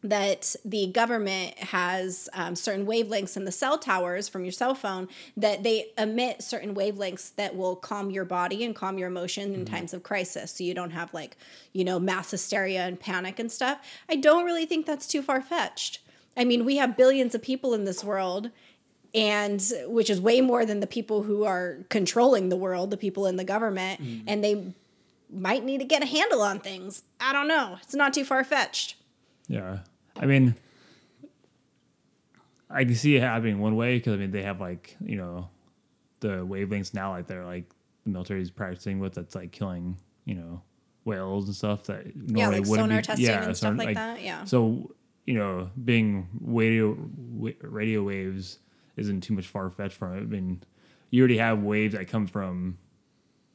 [0.04, 5.08] that the government has um, certain wavelengths in the cell towers from your cell phone
[5.34, 9.64] that they emit certain wavelengths that will calm your body and calm your emotion in
[9.64, 10.52] times of crisis.
[10.52, 11.38] So you don't have like
[11.72, 13.78] you know mass hysteria and panic and stuff.
[14.08, 16.00] I don't really think that's too far-fetched.
[16.36, 18.50] I mean we have billions of people in this world
[19.14, 23.26] and which is way more than the people who are controlling the world the people
[23.26, 24.74] in the government and they
[25.30, 27.04] might need to get a handle on things.
[27.18, 27.78] I don't know.
[27.82, 28.96] It's not too far-fetched.
[29.48, 29.78] Yeah,
[30.24, 30.54] I mean,
[32.70, 35.50] I can see it happening one way because I mean they have like you know
[36.20, 37.66] the wavelengths now like they're like
[38.04, 40.62] the military is practicing with that's like killing you know
[41.04, 44.22] whales and stuff that normally like wouldn't sonar be, testing and stuff son- like that,
[44.22, 44.44] yeah.
[44.44, 44.94] So
[45.26, 46.96] you know, being radio
[47.62, 48.58] radio waves
[48.96, 50.20] isn't too much far fetched from it.
[50.20, 50.62] I mean,
[51.10, 52.78] you already have waves that come from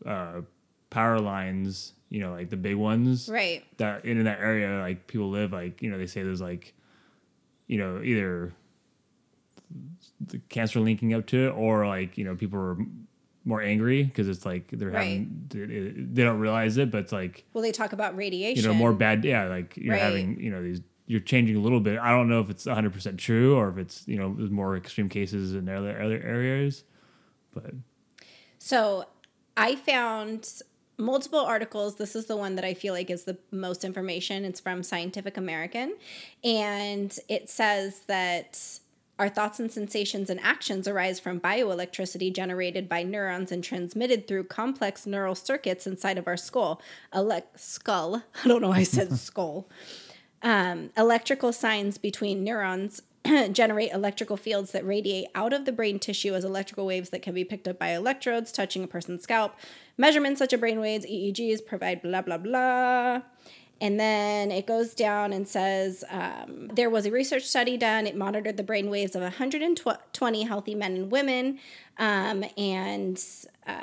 [0.05, 0.41] uh,
[0.89, 1.93] power lines.
[2.09, 3.63] You know, like the big ones, right.
[3.77, 6.73] that in that area like people live like you know they say there's like
[7.67, 8.51] you know either
[10.19, 12.77] the cancer linking up to it or like you know people are
[13.45, 17.45] more angry because it's like they're having they, they don't realize it but it's like
[17.53, 20.01] well they talk about radiation you know more bad yeah like you're Right.
[20.01, 21.97] having you know these you're changing a little bit.
[21.97, 25.09] I don't know if it's 100% true or if it's you know there's more extreme
[25.09, 26.83] cases in other other areas
[27.53, 27.71] but
[28.59, 29.05] So
[29.57, 30.61] I found
[30.99, 31.95] multiple articles.
[31.95, 34.45] This is the one that I feel like is the most information.
[34.45, 35.95] It's from Scientific American.
[36.43, 38.79] And it says that
[39.17, 44.45] our thoughts and sensations and actions arise from bioelectricity generated by neurons and transmitted through
[44.45, 46.81] complex neural circuits inside of our skull.
[47.11, 48.23] Ele- skull.
[48.43, 49.67] I don't know why I said skull.
[50.41, 53.01] Um, electrical signs between neurons
[53.51, 57.33] generate electrical fields that radiate out of the brain tissue as electrical waves that can
[57.33, 59.55] be picked up by electrodes touching a person's scalp.
[59.97, 63.21] Measurements such as brain waves, EEGs, provide blah, blah, blah.
[63.81, 68.05] And then it goes down and says um, there was a research study done.
[68.05, 71.59] It monitored the brain waves of 120 healthy men and women.
[71.97, 73.23] Um, and
[73.65, 73.73] uh,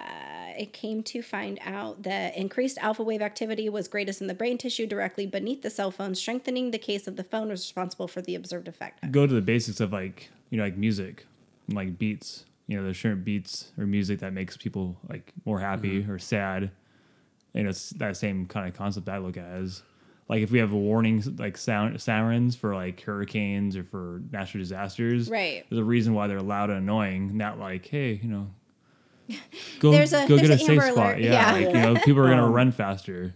[0.59, 4.59] it came to find out that increased alpha wave activity was greatest in the brain
[4.59, 8.23] tissue directly beneath the cell phone, strengthening the case of the phone was responsible for
[8.23, 9.11] the observed effect.
[9.13, 11.27] Go to the basics of like you know like music,
[11.69, 12.45] like beats.
[12.67, 16.73] You know, there's certain beats or music that makes people like more happy or sad.
[17.57, 19.83] And it's that same kind of concept I look at as
[20.29, 24.63] like if we have a warning like sound sirens for like hurricanes or for natural
[24.63, 25.65] disasters, Right.
[25.71, 28.51] There's a reason why they're loud and annoying, not like hey, you know,
[29.81, 31.07] go There's a- go there's get a safe Amber spot.
[31.15, 31.53] Alert, Yeah, yeah.
[31.53, 33.35] like you know, people are gonna Um, run faster.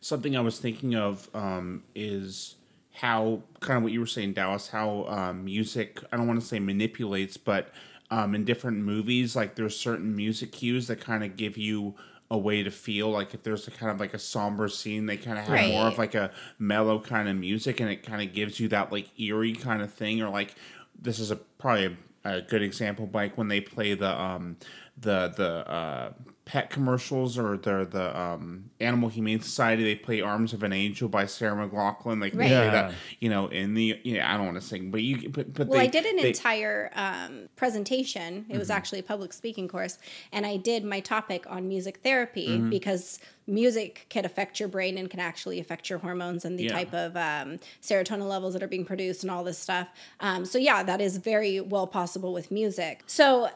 [0.00, 2.54] Something I was thinking of um, is
[2.92, 4.68] how kind of what you were saying, Dallas.
[4.68, 7.70] How um, music I don't want to say manipulates, but
[8.10, 11.94] um, in different movies, like there's certain music cues that kind of give you
[12.30, 13.10] a way to feel.
[13.10, 15.86] Like if there's a kind of like a somber scene, they kind of have more
[15.88, 19.08] of like a mellow kind of music, and it kind of gives you that like
[19.18, 20.20] eerie kind of thing.
[20.22, 20.54] Or like
[21.00, 24.56] this is a probably a, a good example, like when they play the um
[25.00, 26.12] the the uh,
[26.48, 29.84] pet commercials or the the um, Animal Humane Society.
[29.84, 32.20] They play "Arms of an Angel" by Sarah McLachlan.
[32.20, 32.50] Like Right.
[32.50, 32.70] Yeah.
[32.70, 34.32] that, you know, in the yeah.
[34.32, 36.28] I don't want to sing, but you but but Well, they, I did an they-
[36.28, 38.46] entire um, presentation.
[38.48, 39.98] It was actually a public speaking course,
[40.32, 45.08] and I did my topic on music therapy because music can affect your brain and
[45.10, 46.72] can actually affect your hormones and the Yeah.
[46.72, 49.88] type of um, serotonin levels that are being produced and all this stuff.
[50.20, 53.02] Um, so yeah, that is very well possible with music.
[53.06, 53.48] So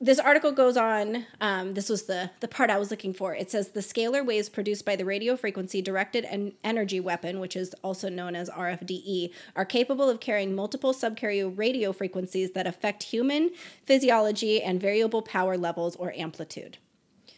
[0.00, 1.26] this article goes on.
[1.40, 3.34] Um, this was the the part I was looking for.
[3.34, 7.56] It says the scalar waves produced by the radio frequency directed en- energy weapon, which
[7.56, 13.04] is also known as RFDE, are capable of carrying multiple subcarrier radio frequencies that affect
[13.04, 13.50] human
[13.84, 16.78] physiology and variable power levels or amplitude.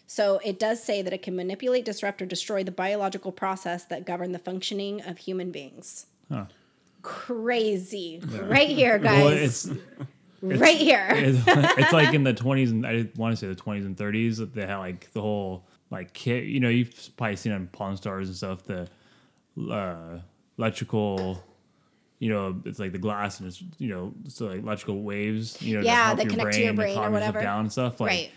[0.07, 4.05] So it does say that it can manipulate, disrupt, or destroy the biological process that
[4.05, 6.07] govern the functioning of human beings.
[6.29, 6.47] Huh.
[7.03, 9.67] Crazy, right here, guys.
[9.69, 10.09] Well,
[10.43, 11.07] it's right here.
[11.13, 14.39] it's, it's like in the 20s and I want to say the 20s and 30s
[14.39, 16.45] that they had like the whole like kit.
[16.45, 18.89] You know, you've probably seen on Pawn Stars and stuff the
[19.71, 20.21] uh,
[20.59, 21.43] electrical.
[22.19, 25.61] You know, it's like the glass and it's you know so like electrical waves.
[25.63, 27.41] You know, Yeah, that connect to your brain or whatever.
[27.41, 27.99] down and stuff.
[27.99, 28.31] Like Right.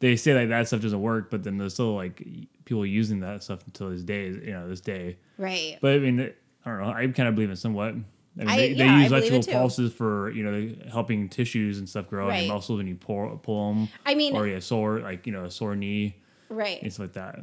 [0.00, 2.26] they say like that stuff doesn't work, but then there's still like
[2.64, 4.28] people using that stuff until this day.
[4.28, 5.18] You know, this day.
[5.36, 5.76] right.
[5.82, 6.20] But I mean,
[6.64, 6.88] I don't know.
[6.92, 7.94] I kind of believe it somewhat.
[8.38, 11.78] I mean, I- they, yeah, they use it electrical pulses for you know helping tissues
[11.78, 12.44] and stuff grow Right.
[12.46, 13.88] your muscles when you pull pull them.
[14.04, 16.16] I mean- or a sore like you know a sore knee
[16.48, 16.82] Right.
[16.82, 17.40] and stuff like that.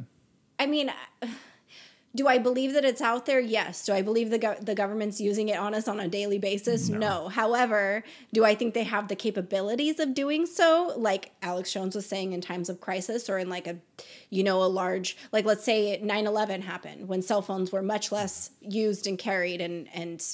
[0.58, 0.90] I mean,
[2.14, 3.40] do I believe that it's out there?
[3.40, 3.84] Yes.
[3.84, 6.88] Do I believe the go- the government's using it on us on a daily basis?
[6.88, 7.28] No.
[7.28, 10.94] However, do I think they have the capabilities of doing so?
[10.96, 13.78] Like Alex Jones was saying in times of crisis or in like a
[14.30, 18.50] you know a large like let's say 9/11 happened when cell phones were much less
[18.60, 20.24] used and carried and and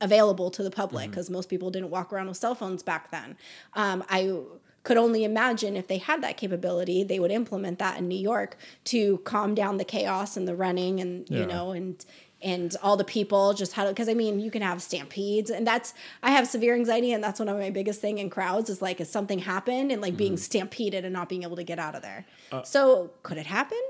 [0.00, 1.10] available to the public mm-hmm.
[1.10, 3.36] because most people didn't walk around with cell phones back then.
[3.74, 4.40] Um, I
[4.82, 8.56] could only imagine if they had that capability, they would implement that in New York
[8.84, 12.04] to calm down the chaos and the running and you know and
[12.42, 15.94] and all the people just how because I mean you can have stampedes and that's
[16.22, 19.00] I have severe anxiety and that's one of my biggest thing in crowds is like
[19.00, 20.38] if something happened and like being mm-hmm.
[20.38, 22.26] stampeded and not being able to get out of there.
[22.52, 23.80] Uh, so could it happen?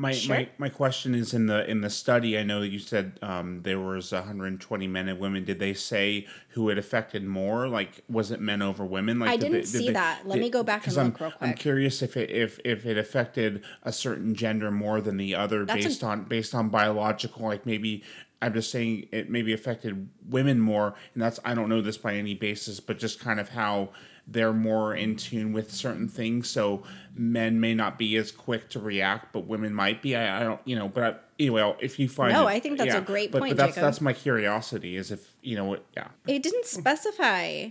[0.00, 0.36] My, Sure.
[0.36, 2.38] my my question is in the in the study.
[2.38, 5.44] I know you said um, there was 120 men and women.
[5.44, 7.66] Did they say who it affected more?
[7.66, 9.18] Like, was it men over women?
[9.18, 10.20] Like, I did didn't did see they- that.
[10.24, 11.42] Let me go back and 'cause I'm, look real quick.
[11.50, 15.64] I'm curious if it if if it affected a certain gender more than the other
[15.64, 17.46] That's a- based on based on biological.
[17.46, 18.04] Like maybe
[18.40, 22.14] I'm just saying it maybe affected women more, and that's I don't know this by
[22.14, 23.88] any basis, but just kind of how
[24.30, 26.50] they're more in tune with certain things.
[26.50, 26.82] So
[27.14, 30.14] men may not be as quick to react, but women might be.
[30.14, 30.88] I, I don't, you know.
[30.88, 33.52] But I, anyway, if you find No, it- I think that's a great but, point,
[33.52, 33.82] But that's Jacob.
[33.84, 35.84] that's my curiosity is if you know what.
[35.96, 37.68] Yeah, It didn't specify.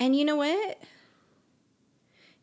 [0.00, 0.78] And you know what?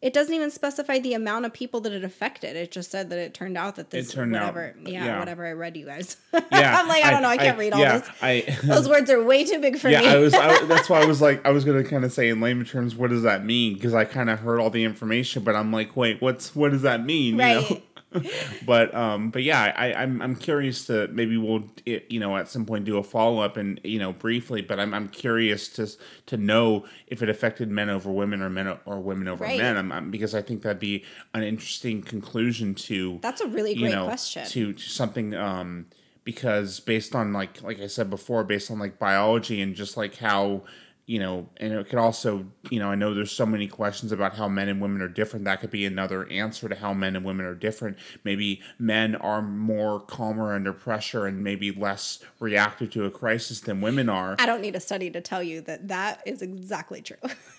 [0.04, 2.58] It doesn't even specify the amount of people that it affected.
[2.58, 5.20] It just said that it turned out that this turned out- whatever yeah, yeah.
[5.20, 6.18] whatever I read you guys.
[6.34, 6.78] yeah.
[6.78, 8.10] I'm like, I, don't know, I can't read all yeah, this.
[8.22, 10.08] I, Those words are way too big for yeah, me.
[10.10, 10.34] I was.
[10.34, 12.98] I, that's why I was like, I was gonna kind of say in layman terms,
[12.98, 13.76] what does that mean?
[13.76, 16.82] Because I kind of heard all the information, but I'm like, wait, what's what does
[16.82, 17.36] that mean?
[17.36, 17.82] You know?
[18.66, 22.48] but um but yeah i i'm i'm curious to maybe we'll it, you know at
[22.50, 25.88] some point do a follow-up and you know briefly but i'm i'm curious to
[26.26, 29.58] to know if it affected men over women or men or women over Right.
[29.58, 31.04] men I'm, I'm- because i think that'd be
[31.34, 34.46] an interesting conclusion to That's a really you great know question.
[34.46, 35.86] to, to something um
[36.24, 40.16] because based on like like i said before based on like biology and just like
[40.18, 40.62] how
[41.06, 44.36] you know, and it could also, you know, I know there's so many questions about
[44.36, 45.44] how men and women are different.
[45.44, 47.98] That could be another answer to how men and women are different.
[48.24, 53.82] Maybe men are more calmer under pressure and maybe less reactive to a crisis than
[53.82, 54.38] women are.
[54.40, 57.18] I don't need a study to tell you that that is exactly true.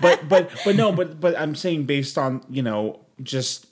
[0.00, 3.66] but but but no, but but I'm saying based on you know just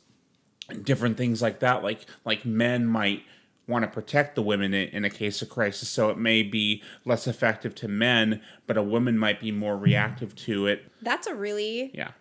[0.82, 3.22] different things like that, like like men might
[3.68, 5.88] want to protect the women in, in, a case of crisis.
[5.88, 10.34] So it may be less effective to men, but a woman might be more reactive
[10.36, 10.90] to it.
[11.02, 12.12] That's a really yeah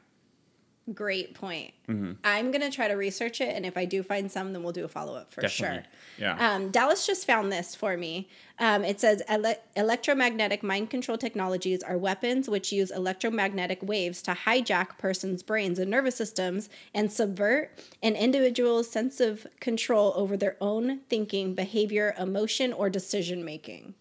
[0.94, 1.74] great point.
[1.88, 2.14] Mm-hmm.
[2.24, 4.86] I'm gonna try to research it, and if I do find some, then we'll do
[4.86, 5.78] a follow up for Definitely.
[5.78, 5.86] sure.
[6.20, 6.54] Yeah.
[6.54, 8.30] Um, Dallas just found this for me.
[8.60, 14.32] Um, it says ele- electromagnetic mind control technologies are weapons which use electromagnetic waves to
[14.32, 17.72] hijack persons' brains and nervous systems and subvert
[18.04, 23.96] an individual's sense of control over their own thinking, behavior, emotion, or decision making.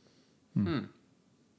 [0.55, 0.81] Hmm.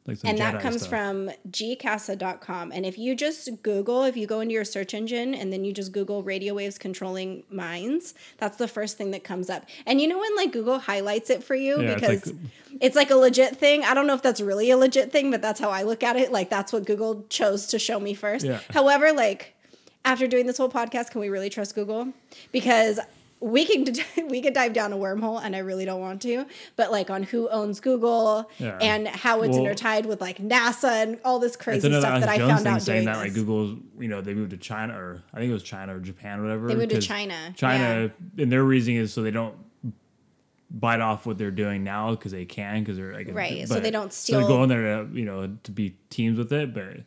[0.08, 0.89] Like and Jedi that comes stuff.
[0.89, 2.72] from gcasa.com.
[2.72, 5.74] And if you just Google, if you go into your search engine and then you
[5.74, 9.66] just Google radio waves controlling minds, that's the first thing that comes up.
[9.86, 12.38] And you know when like Google highlights it for you yeah, because it's like,
[12.82, 13.84] it's like a legit thing.
[13.84, 16.16] I don't know if that's really a legit thing, but that's how I look at
[16.16, 16.32] it.
[16.32, 18.45] Like that's what Google chose to show me first.
[18.45, 18.60] Yeah.
[18.70, 19.56] However, like
[20.03, 22.10] after doing this whole podcast, can we really trust Google?
[22.51, 22.99] Because
[23.46, 23.86] we can
[24.28, 27.24] we could dive down a wormhole and I really don't want to, but like on
[27.24, 28.78] who owns Google yeah.
[28.82, 32.39] and how it's well, intertied with like NASA and all this crazy stuff that I
[32.39, 35.52] found out saying that like Google's you know they moved to China or I think
[35.52, 36.68] it was China or Japan or whatever.
[36.68, 37.54] They moved to China.
[37.56, 38.43] China yeah.
[38.43, 39.56] and their reasoning is so they don't
[40.72, 43.91] bite off what they're doing now because they can because they're like right so they
[43.91, 44.41] don't steal.
[44.41, 46.98] So they go in there to you know to be teams with it, but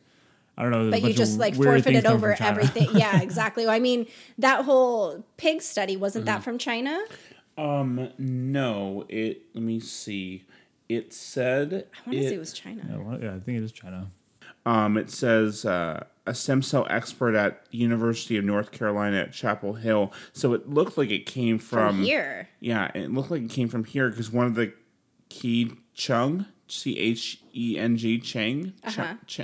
[0.59, 0.91] I don't know.
[0.91, 2.89] But you just like forfeited over everything.
[2.95, 3.69] yeah, exactly.
[3.69, 4.07] I mean,
[4.39, 6.35] that whole pig study wasn't mm-hmm.
[6.35, 7.01] that from China?
[7.57, 9.07] Um, no.
[9.09, 9.43] It.
[9.55, 10.45] Let me see.
[10.89, 11.87] It said.
[11.95, 12.83] I want to say it was China.
[12.91, 14.09] Yeah, yeah, I think it is China.
[14.67, 19.75] Um, it says uh, a stem cell expert at University of North Carolina at Chapel
[19.75, 20.13] Hill.
[20.33, 22.49] So it looked like it came from, from here.
[22.59, 24.73] Yeah, it looked like it came from here because one of the
[25.29, 28.73] Key Chung C H E N G Cheng.
[28.85, 29.15] Uh-huh.
[29.27, 29.41] Ch-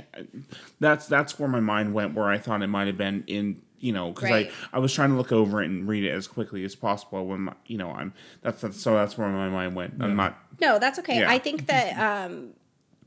[0.79, 2.13] that's that's where my mind went.
[2.13, 4.51] Where I thought it might have been in you know because right.
[4.73, 7.25] I I was trying to look over it and read it as quickly as possible.
[7.25, 9.95] When my, you know I'm that's, that's so that's where my mind went.
[9.97, 10.05] Yeah.
[10.05, 10.37] I'm not.
[10.59, 11.19] No, that's okay.
[11.19, 11.31] Yeah.
[11.31, 12.51] I think that um,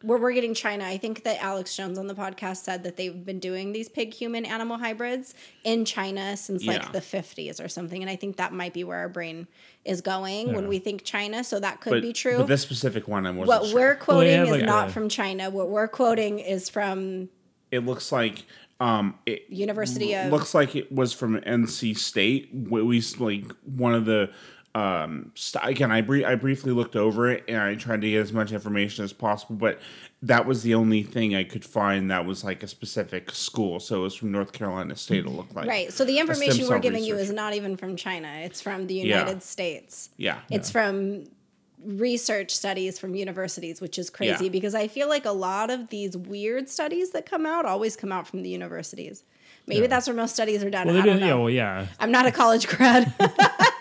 [0.03, 3.24] where we're getting China, I think that Alex Jones on the podcast said that they've
[3.24, 5.34] been doing these pig human animal hybrids
[5.64, 6.74] in China since yeah.
[6.74, 8.01] like the 50s or something.
[8.01, 9.49] And I think that might be where our brain
[9.84, 10.55] is going yeah.
[10.55, 11.42] when we think China.
[11.42, 12.38] So that could but, be true.
[12.38, 13.74] But this specific one, I wasn't What sure.
[13.74, 15.51] we're quoting well, is like not a, from China.
[15.51, 17.28] What we're quoting is from.
[17.70, 18.44] It looks like.
[18.80, 22.49] Um, it University of looks like it was from NC State.
[22.53, 24.30] We like one of the
[24.79, 28.33] um st- again I, I briefly looked over it and i tried to get as
[28.33, 29.81] much information as possible but
[30.22, 33.81] that was the only thing i could find that was like a specific school.
[33.81, 35.68] So it was from north carolina state it looked like.
[35.68, 35.93] Right.
[35.93, 37.16] So the information we're giving research.
[37.18, 38.29] you is not even from china.
[38.43, 39.39] It's from the united yeah.
[39.39, 40.11] states.
[40.16, 40.41] Yeah.
[40.51, 40.72] It's yeah.
[40.72, 41.24] from
[41.85, 44.51] research studies from universities which is crazy yeah.
[44.51, 48.11] because i feel like a lot of these weird studies that come out always come
[48.11, 49.22] out from the universities.
[49.68, 50.87] Maybe that's where most studies are done.
[50.87, 51.26] Well, I don't know.
[51.26, 51.87] yeah well yeah.
[52.01, 53.14] I'm not a college grad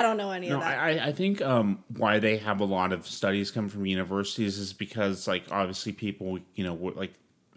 [0.00, 0.78] I don't know any no, of that.
[0.78, 4.72] I, I think um, why they have a lot of studies come from universities is
[4.72, 7.12] because, like, obviously people, you know, like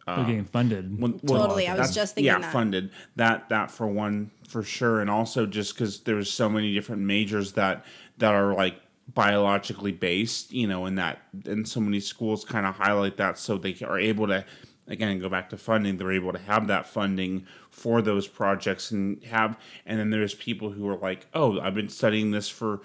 [0.05, 1.01] uh, they're getting funded.
[1.01, 2.33] When, well, totally, I was just thinking.
[2.33, 2.51] Yeah, that.
[2.51, 7.03] funded that that for one for sure, and also just because there's so many different
[7.03, 7.85] majors that
[8.17, 8.75] that are like
[9.13, 13.57] biologically based, you know, and that and so many schools kind of highlight that so
[13.57, 14.43] they are able to
[14.88, 19.23] again go back to funding they're able to have that funding for those projects and
[19.23, 22.81] have and then there's people who are like oh i've been studying this for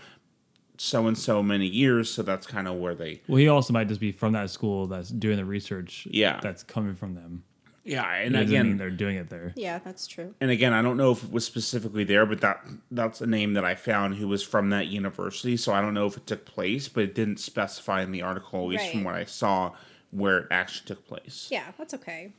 [0.81, 3.89] so and so many years so that's kind of where they well he also might
[3.89, 6.41] just be from that school that's doing the research yeah.
[6.41, 7.45] that's coming from them.
[7.85, 9.55] Yeah and again they're doing it there.
[9.57, 10.35] Yeah that's true.
[10.41, 13.55] And again i don't know if it was specifically there but that that's a name
[13.55, 16.45] that i found who was from that university so i don't know if it took
[16.45, 18.93] place but it didn't specify in the article at least right.
[18.93, 19.73] from what i saw
[20.11, 21.49] where it actually took place.
[21.51, 22.33] Yeah, that's okay.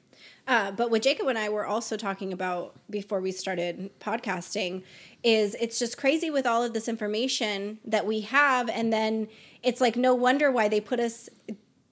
[0.47, 4.83] Uh, but what Jacob and I were also talking about before we started podcasting
[5.23, 8.69] is it's just crazy with all of this information that we have.
[8.69, 9.27] And then
[9.63, 11.29] it's like no wonder why they put us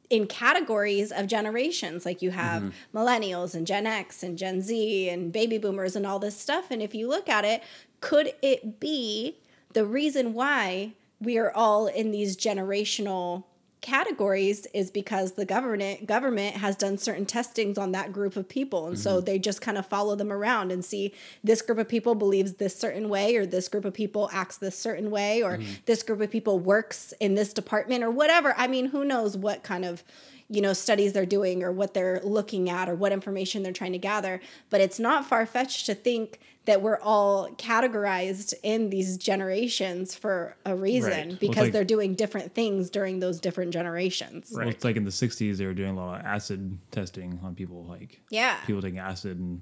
[0.10, 2.06] in categories of generations.
[2.06, 2.98] Like you have mm-hmm.
[2.98, 6.72] millennials and Gen X and Gen Z and baby boomers and all this stuff.
[6.72, 7.62] And if you look at it,
[8.00, 9.38] could it be
[9.74, 13.44] the reason why we are all in these generational
[13.82, 18.88] categories is because the government government has done certain testings on that group of people
[18.88, 19.04] and mm-hmm.
[19.04, 21.14] so they just kind of follow them around and see
[21.44, 24.78] this group of people believes this certain way or this group of people acts this
[24.78, 25.74] certain way or mm-hmm.
[25.86, 29.62] this group of people works in this department or whatever i mean who knows what
[29.62, 30.04] kind of
[30.50, 33.92] you know studies they're doing or what they're looking at or what information they're trying
[33.92, 34.40] to gather
[34.70, 40.76] but it's not far-fetched to think that we're all categorized in these generations for a
[40.76, 41.40] reason Right.
[41.40, 44.52] because like- they're doing different things during those different generations.
[44.54, 47.56] Well, it's like in the '60s they were doing a lot of acid testing on
[47.56, 48.58] people, like yeah.
[48.66, 49.62] people taking acid, and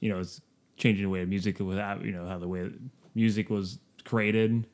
[0.00, 0.42] you know it's
[0.76, 2.68] changing the way of music was, at- you know how the way
[3.14, 4.66] music was created,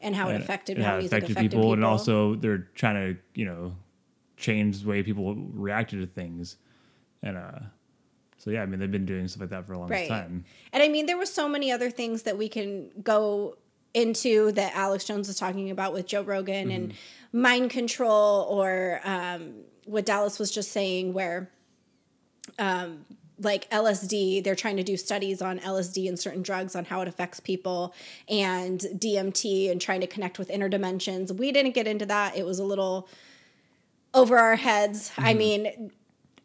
[0.00, 2.94] and how it affected and how it music affected affected people, and also they're trying
[3.14, 3.74] to you know
[4.36, 6.56] change the way people reacted to things,
[7.22, 7.58] and uh,
[8.38, 10.44] so yeah, I mean they've been doing stuff like that for a long right time.
[10.72, 13.56] and i mean there were so many other things that we can go
[13.94, 17.40] into that alex jones was talking about with joe rogan and Mm-hmm.
[17.40, 19.54] mind control or um,
[19.86, 21.50] what dallas was just saying where
[22.58, 23.04] um,
[23.40, 27.08] like lsd they're trying to do studies on lsd and certain drugs on how it
[27.08, 27.94] affects people
[28.28, 32.44] and dmt and trying to connect with inner dimensions we didn't get into that it
[32.44, 33.08] was a little
[34.16, 35.38] over our heads i Mm-hmm.
[35.38, 35.90] mean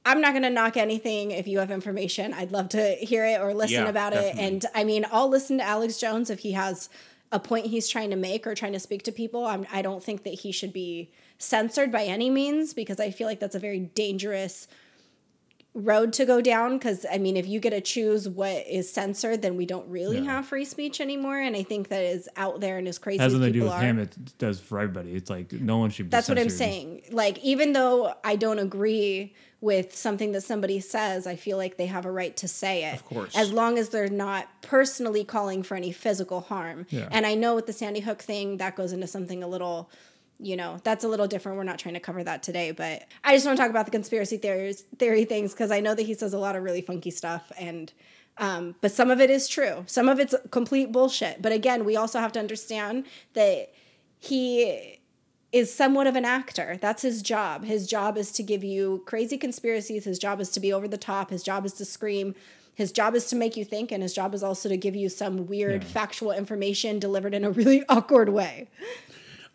[0.04, 2.34] I'm not going to knock anything if you have information.
[2.34, 4.42] I'd love to hear it or listen Yeah, about definitely.
[4.42, 4.48] it.
[4.48, 6.90] And I mean, I'll listen to Alex Jones if he has
[7.32, 9.46] a point he's trying to make or trying to speak to people.
[9.46, 13.28] I'm, I don't think that he should be censored by any means because I feel
[13.28, 14.68] like that's a very dangerous
[15.74, 16.78] road to go down.
[16.78, 20.18] Because I mean, if you get to choose what is censored, then we don't really
[20.20, 20.26] Yeah.
[20.26, 21.40] have free speech anymore.
[21.40, 23.72] And I think that is out there and as crazy as nothing to do with
[23.74, 23.82] are.
[23.82, 24.00] him.
[24.00, 25.14] It does for everybody.
[25.14, 26.08] It's like no one should.
[26.08, 27.04] be That's what I'm saying.
[27.12, 31.86] Like, even though I don't agree with something that somebody says, I feel like they
[31.86, 32.96] have a right to say it.
[32.96, 33.36] Of course.
[33.38, 36.88] As long as they're not personally calling for any physical harm.
[36.90, 37.08] Yeah.
[37.12, 39.90] And I know with the Sandy Hook thing, that goes into something a little.
[40.42, 41.58] You know, that's a little different.
[41.58, 43.92] We're not trying to cover that today, but I just want to talk about the
[43.92, 47.12] conspiracy theories, theory things because I know that he says a lot of really funky
[47.12, 47.94] stuff, and
[48.38, 49.84] um, but some of it is true.
[49.88, 51.42] Some of it's complete bullshit.
[51.42, 53.72] But again, we also have to understand that
[54.18, 54.98] he
[55.52, 56.78] is somewhat of an actor.
[56.82, 57.66] That's his job.
[57.66, 60.06] His job is to give you crazy conspiracies.
[60.06, 61.30] His job is to be over the top.
[61.30, 62.36] His job is to scream.
[62.74, 65.10] His job is to make you think, and his job is also to give you
[65.10, 65.90] some weird Yeah.
[65.90, 68.70] factual information delivered in a really awkward way.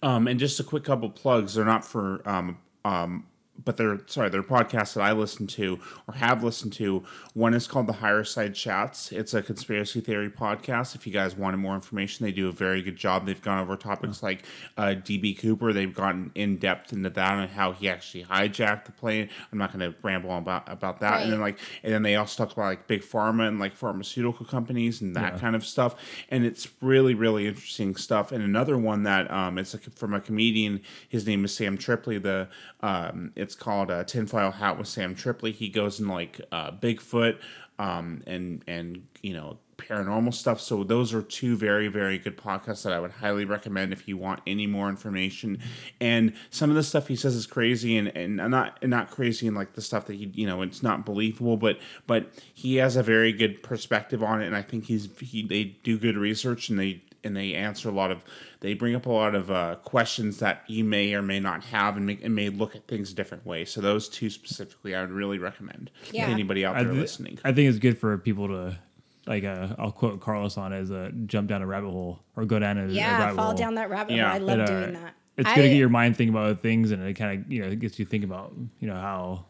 [0.02, 1.54] Um, and just a quick couple plugs.
[1.54, 3.26] They're not for um, um,
[3.64, 7.02] but they're sorry, they're podcasts that I listen to or have listened to.
[7.34, 9.12] One is called the Higher Side Chats.
[9.12, 10.94] It's a conspiracy theory podcast.
[10.94, 13.26] If you guys wanted more information, they do a very good job.
[13.26, 14.44] They've gone over topics like
[14.76, 15.72] uh, DB Cooper.
[15.72, 19.28] They've gotten in depth into that and how he actually hijacked the plane.
[19.52, 21.22] I'm not going to ramble on about about that.
[21.22, 24.46] And then like, and then they also talk about like big pharma and like pharmaceutical
[24.46, 25.38] companies and that Yeah.
[25.40, 25.94] kind of stuff.
[26.30, 28.32] And it's really really interesting stuff.
[28.32, 30.80] And another one that um, it's a, from a comedian.
[31.08, 32.18] His name is Sam Tripoli.
[32.18, 32.48] The
[32.80, 35.52] um, it's called uh, Tinfoil Hat with Sam Tripoli.
[35.52, 37.38] He goes in like uh, Bigfoot
[37.78, 40.60] um, and and you know paranormal stuff.
[40.60, 44.16] So those are two very very good podcasts that I would highly recommend if you
[44.16, 45.60] want any more information.
[46.00, 49.46] And some of the stuff he says is crazy and and not and not crazy
[49.46, 51.78] and like the stuff that he you know it's not believable, but
[52.08, 55.76] but he has a very good perspective on it, and I think he's he they
[55.84, 58.24] do good research and they and they answer a lot of
[58.60, 61.96] they bring up a lot of uh, questions that you may or may not have
[61.96, 65.00] and, make, and may look at things a different way so those two specifically i
[65.00, 66.26] would really recommend Yeah.
[66.26, 68.78] to anybody out I, there listening I think it's good for people to
[69.26, 69.42] like.
[69.42, 72.60] Uh, I'll quote Carlos on it as a jump down a rabbit hole or go
[72.60, 73.54] down a, a Yeah, rabbit fall hole.
[73.56, 74.26] down that rabbit Yeah.
[74.30, 74.34] hole.
[74.34, 75.14] I love It, uh, doing that.
[75.36, 77.52] It's I- good to get your mind thinking about other things, and it kind of
[77.52, 79.46] you know it gets you thinking about you know how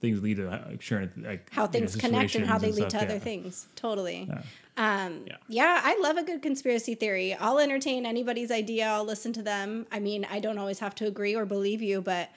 [0.00, 2.90] things lead to like, sharing like how you know, things connect and how they lead
[2.90, 3.20] stuff, to other yeah.
[3.20, 3.68] things.
[3.76, 4.28] Totally.
[4.28, 4.42] Yeah.
[4.76, 5.36] Um, Yeah.
[5.48, 5.80] yeah.
[5.82, 7.34] I love a good conspiracy theory.
[7.34, 8.86] I'll entertain anybody's idea.
[8.86, 9.86] I'll listen to them.
[9.92, 12.30] I mean, I don't always have to agree or believe you, but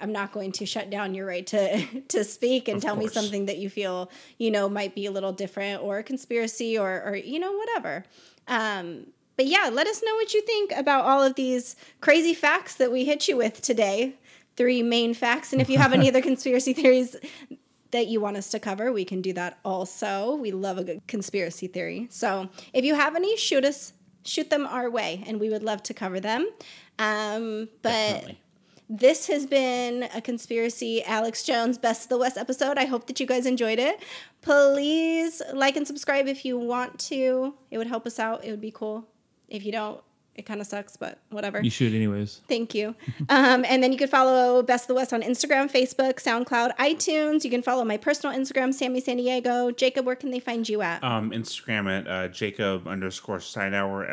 [0.00, 3.06] I'm not going to shut down your right to to speak and Of tell me
[3.06, 7.02] something that you feel you know might be a little different or a conspiracy or
[7.04, 8.04] or you know whatever.
[8.48, 9.06] Um,
[9.36, 12.92] but yeah, let us know what you think about all of these crazy facts that
[12.92, 14.14] we hit you with today.
[14.56, 17.16] Three main facts, and if you have any other conspiracy theories
[17.90, 20.34] that you want us to cover, we can do that also.
[20.34, 22.08] We love a good conspiracy theory.
[22.10, 23.92] So if you have any, shoot us,
[24.24, 26.48] shoot them our way, and we would love to cover them.
[26.98, 28.40] Um, but Definitely.
[28.88, 32.78] this has been a conspiracy Alex Jones Best of the West episode.
[32.78, 34.02] I hope that you guys enjoyed it.
[34.42, 37.54] Please like and subscribe if you want to.
[37.70, 38.44] It would help us out.
[38.44, 39.06] It would be cool.
[39.48, 40.00] If you don't,
[40.34, 41.62] it kind of sucks, but whatever.
[41.62, 42.40] You should anyways.
[42.48, 42.94] Thank you.
[43.28, 47.44] Um, and then you can follow Best of the West on Instagram, Facebook, SoundCloud, iTunes.
[47.44, 49.70] You can follow my personal Instagram, Sammy San Diego.
[49.70, 51.02] Jacob, where can they find you at?
[51.04, 54.08] um, instagram at uh, jacob underscore steinauer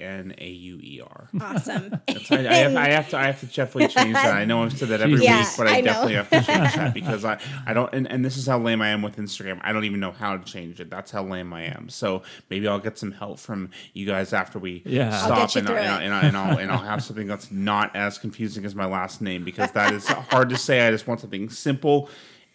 [0.00, 2.00] s-t-e-i-n-a-u-e-r Awesome.
[2.08, 4.34] I, I, have, I have to I have to definitely change that.
[4.34, 6.74] I know I've said that every Yeah, week, but I, I definitely have to change
[6.74, 9.60] that because I, I don't and, and this is how lame I am with Instagram.
[9.62, 10.90] I don't even know how to change it.
[10.90, 11.88] That's how lame I am.
[11.88, 15.10] So maybe I'll get some help from you guys after we Yeah.
[15.30, 17.50] I'll stop and, I, and, I, and, I, and, I'll, and I'll have something that's
[17.50, 20.86] not as confusing as my last name because that is hard to say.
[20.86, 22.08] I just want something simple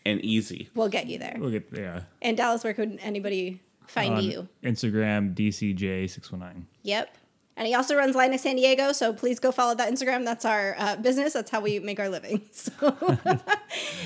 [0.05, 0.69] and easy.
[0.75, 1.35] We'll get you there.
[1.39, 2.01] We'll get yeah.
[2.21, 4.47] And Dallas, where could anybody find On you?
[4.63, 6.63] Instagram DCJ619.
[6.83, 7.15] Yep.
[7.57, 10.25] And he also runs Linux San Diego, so please go follow that Instagram.
[10.25, 11.33] That's our uh, business.
[11.33, 12.41] That's how we make our living.
[12.51, 12.71] So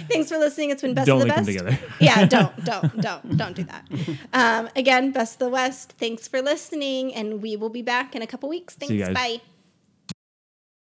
[0.09, 0.71] thanks for listening.
[0.71, 1.47] It's been best Don't of the best.
[1.47, 1.79] together.
[2.01, 3.85] yeah, don't, don't, don't, don't do that.
[4.33, 5.93] Um, again, best of the West.
[5.97, 8.75] Thanks for listening, and we will be back in a couple weeks.
[8.75, 9.09] Thanks.
[9.13, 9.41] Bye.